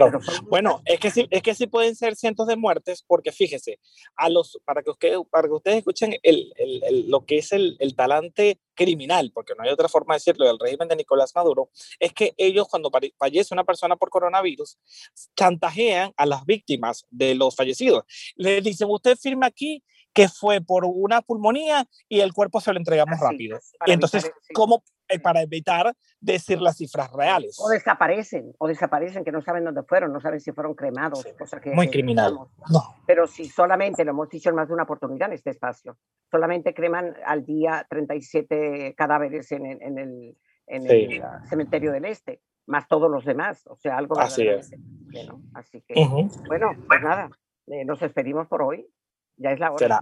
bueno, 0.49 0.81
es 0.85 0.99
que, 0.99 1.11
sí, 1.11 1.27
es 1.29 1.41
que 1.41 1.55
sí 1.55 1.67
pueden 1.67 1.95
ser 1.95 2.15
cientos 2.15 2.47
de 2.47 2.55
muertes 2.55 3.03
porque 3.05 3.31
fíjese, 3.31 3.79
a 4.15 4.29
los, 4.29 4.59
para, 4.65 4.81
que 4.81 4.91
ustedes, 4.91 5.17
para 5.29 5.47
que 5.47 5.53
ustedes 5.53 5.77
escuchen 5.79 6.15
el, 6.23 6.53
el, 6.55 7.09
lo 7.09 7.25
que 7.25 7.39
es 7.39 7.51
el, 7.51 7.75
el, 7.79 7.95
talante 7.95 8.59
criminal, 8.73 9.31
porque 9.33 9.53
no 9.57 9.63
hay 9.63 9.69
otra 9.69 9.89
forma 9.89 10.13
de 10.13 10.17
decirlo, 10.17 10.45
del 10.45 10.59
régimen 10.59 10.87
de 10.87 10.95
Nicolás 10.95 11.33
Maduro, 11.35 11.69
es 11.99 12.13
que 12.13 12.33
ellos 12.37 12.67
cuando 12.69 12.89
fallece 13.17 13.53
una 13.53 13.63
persona 13.63 13.95
por 13.95 14.09
coronavirus, 14.09 14.77
chantajean 15.35 16.13
a 16.15 16.25
las 16.25 16.45
víctimas 16.45 17.05
de 17.09 17.35
los 17.35 17.55
fallecidos. 17.55 18.03
Les 18.35 18.63
dicen, 18.63 18.87
usted 18.89 19.17
firma 19.17 19.47
aquí 19.47 19.83
que 20.13 20.27
fue 20.27 20.61
por 20.61 20.85
una 20.85 21.21
pulmonía 21.21 21.87
y 22.09 22.19
el 22.19 22.33
cuerpo 22.33 22.59
se 22.59 22.73
lo 22.73 22.79
entregamos 22.79 23.19
rápido. 23.19 23.59
Y 23.85 23.91
entonces, 23.91 24.29
¿cómo 24.53 24.83
eh, 25.00 25.00
para 25.19 25.41
evitar 25.41 25.93
decir 26.19 26.61
las 26.61 26.77
cifras 26.77 27.11
reales. 27.11 27.57
O 27.59 27.69
desaparecen, 27.69 28.53
o 28.57 28.67
desaparecen, 28.67 29.23
que 29.23 29.31
no 29.31 29.41
saben 29.41 29.63
dónde 29.63 29.83
fueron, 29.83 30.13
no 30.13 30.19
saben 30.19 30.39
si 30.39 30.51
fueron 30.51 30.73
cremados, 30.75 31.25
cosa 31.37 31.59
que... 31.59 31.71
Muy 31.71 31.89
criminal. 31.89 32.33
No. 32.33 32.81
Pero 33.05 33.27
si 33.27 33.45
solamente, 33.45 34.05
lo 34.05 34.11
hemos 34.11 34.29
dicho 34.29 34.49
en 34.49 34.55
más 34.55 34.67
de 34.67 34.73
una 34.73 34.83
oportunidad 34.83 35.29
en 35.29 35.35
este 35.35 35.49
espacio, 35.51 35.97
solamente 36.29 36.73
creman 36.73 37.13
al 37.25 37.45
día 37.45 37.85
37 37.89 38.93
cadáveres 38.95 39.51
en, 39.51 39.65
en 39.65 39.97
el, 39.97 40.37
en 40.67 40.89
el 40.89 41.23
cementerio 41.49 41.91
del 41.91 42.05
Este, 42.05 42.41
más 42.67 42.87
todos 42.87 43.09
los 43.09 43.25
demás, 43.25 43.63
o 43.67 43.75
sea, 43.75 43.97
algo... 43.97 44.19
Así 44.19 44.47
es. 44.47 44.71
Así 45.53 45.81
que, 45.81 45.93
bueno, 46.47 46.71
pues 46.87 47.01
nada, 47.01 47.29
eh, 47.67 47.85
nos 47.85 47.99
despedimos 47.99 48.47
por 48.47 48.61
hoy 48.61 48.87
ya 49.41 49.51
es 49.51 49.59
la 49.59 49.71
hora. 49.71 49.77
Será. 49.77 50.01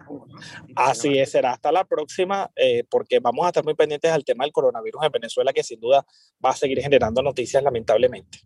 Así 0.75 1.17
es, 1.17 1.31
será 1.31 1.51
hasta 1.53 1.71
la 1.71 1.85
próxima, 1.85 2.49
eh, 2.55 2.83
porque 2.89 3.19
vamos 3.19 3.45
a 3.45 3.49
estar 3.49 3.63
muy 3.63 3.73
pendientes 3.73 4.11
al 4.11 4.25
tema 4.25 4.43
del 4.43 4.53
coronavirus 4.53 5.03
en 5.05 5.11
Venezuela, 5.11 5.53
que 5.53 5.63
sin 5.63 5.79
duda 5.79 6.05
va 6.43 6.51
a 6.51 6.55
seguir 6.55 6.79
generando 6.81 7.21
noticias 7.21 7.63
lamentablemente, 7.63 8.39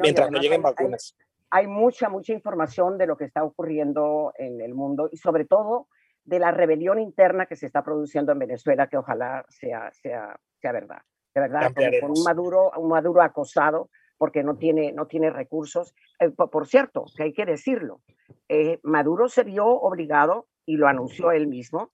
mientras 0.00 0.30
no 0.30 0.38
lleguen 0.38 0.62
vacunas. 0.62 1.16
Hay, 1.50 1.66
mucha, 1.66 2.08
mucha 2.08 2.32
información 2.32 2.96
de 2.96 3.06
lo 3.06 3.16
que 3.16 3.24
está 3.24 3.42
ocurriendo 3.42 4.32
en 4.38 4.60
el 4.60 4.74
mundo 4.74 5.08
y 5.10 5.16
sobre 5.16 5.44
todo 5.44 5.88
de 6.24 6.38
la 6.38 6.52
rebelión 6.52 7.00
interna 7.00 7.46
que 7.46 7.56
se 7.56 7.66
está 7.66 7.82
produciendo 7.82 8.32
en 8.32 8.38
Venezuela, 8.38 8.86
que 8.86 8.96
ojalá 8.96 9.44
sea, 9.48 9.90
sea, 9.92 10.38
sea 10.60 10.72
verdad. 10.72 11.02
De 11.34 11.40
verdad, 11.40 11.72
con 12.00 12.10
un 12.10 12.22
Maduro, 12.24 12.70
un 12.76 12.88
Maduro 12.88 13.22
acosado, 13.22 13.90
porque 14.20 14.42
no 14.42 14.56
tiene, 14.56 14.92
no 14.92 15.06
tiene 15.06 15.30
recursos. 15.30 15.94
Eh, 16.18 16.30
por, 16.30 16.66
cierto, 16.66 17.06
que 17.16 17.22
hay 17.22 17.32
que 17.32 17.46
decirlo, 17.46 18.02
eh, 18.52 18.80
Maduro 18.82 19.28
se 19.28 19.44
vio 19.44 19.64
obligado, 19.66 20.48
y 20.66 20.76
lo 20.76 20.88
anunció 20.88 21.30
él 21.30 21.46
mismo, 21.46 21.92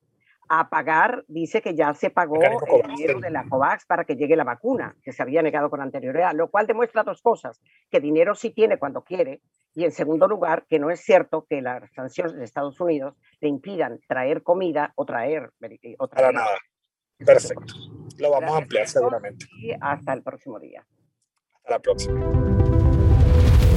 a 0.49 0.71
pagar, 0.71 1.25
dice 1.29 1.61
que 1.61 1.75
ya 1.75 1.93
se 1.93 2.09
pagó 2.09 2.41
el 2.41 2.97
dinero 2.97 3.21
de 3.21 3.31
la 3.31 3.49
COVAX 3.49 3.85
para 3.85 4.05
que 4.05 4.17
llegue 4.17 4.37
la 4.37 4.45
vacuna, 4.45 4.97
que 5.03 5.13
se 5.13 5.23
había 5.23 5.43
negado 5.43 5.69
con 5.69 5.81
anterioridad, 5.81 6.33
lo 6.35 6.49
cual 6.51 6.67
demuestra 6.67 7.03
dos 7.03 7.21
cosas, 7.21 7.61
que 7.91 8.01
dinero 8.01 8.35
sí 8.35 8.51
tiene 8.51 8.79
cuando 8.79 9.03
quiere, 9.03 9.43
y 9.75 9.85
en 9.85 9.93
segundo 9.93 10.27
lugar, 10.27 10.65
que 10.69 10.79
no 10.79 10.91
es 10.91 11.01
cierto 11.01 11.47
que 11.49 11.61
las 11.61 11.93
sanciones 11.93 12.35
de 12.35 12.45
Estados 12.45 12.81
Unidos 12.81 13.17
le 13.41 13.49
impidan 13.49 14.01
traer 14.09 14.43
comida 14.43 14.93
o 14.95 15.05
traer... 15.05 15.51
O 15.99 16.09
Para 16.09 16.33
nada. 16.33 16.57
Perfecto. 17.19 17.75
Lo 18.19 18.31
vamos 18.31 18.53
a 18.53 18.59
ampliar 18.59 18.89
seguramente. 18.89 19.47
Y 19.61 19.73
hasta 19.79 20.15
el 20.15 20.23
próximo 20.23 20.59
día 20.59 20.87
la 21.69 21.79
próxima. 21.79 22.76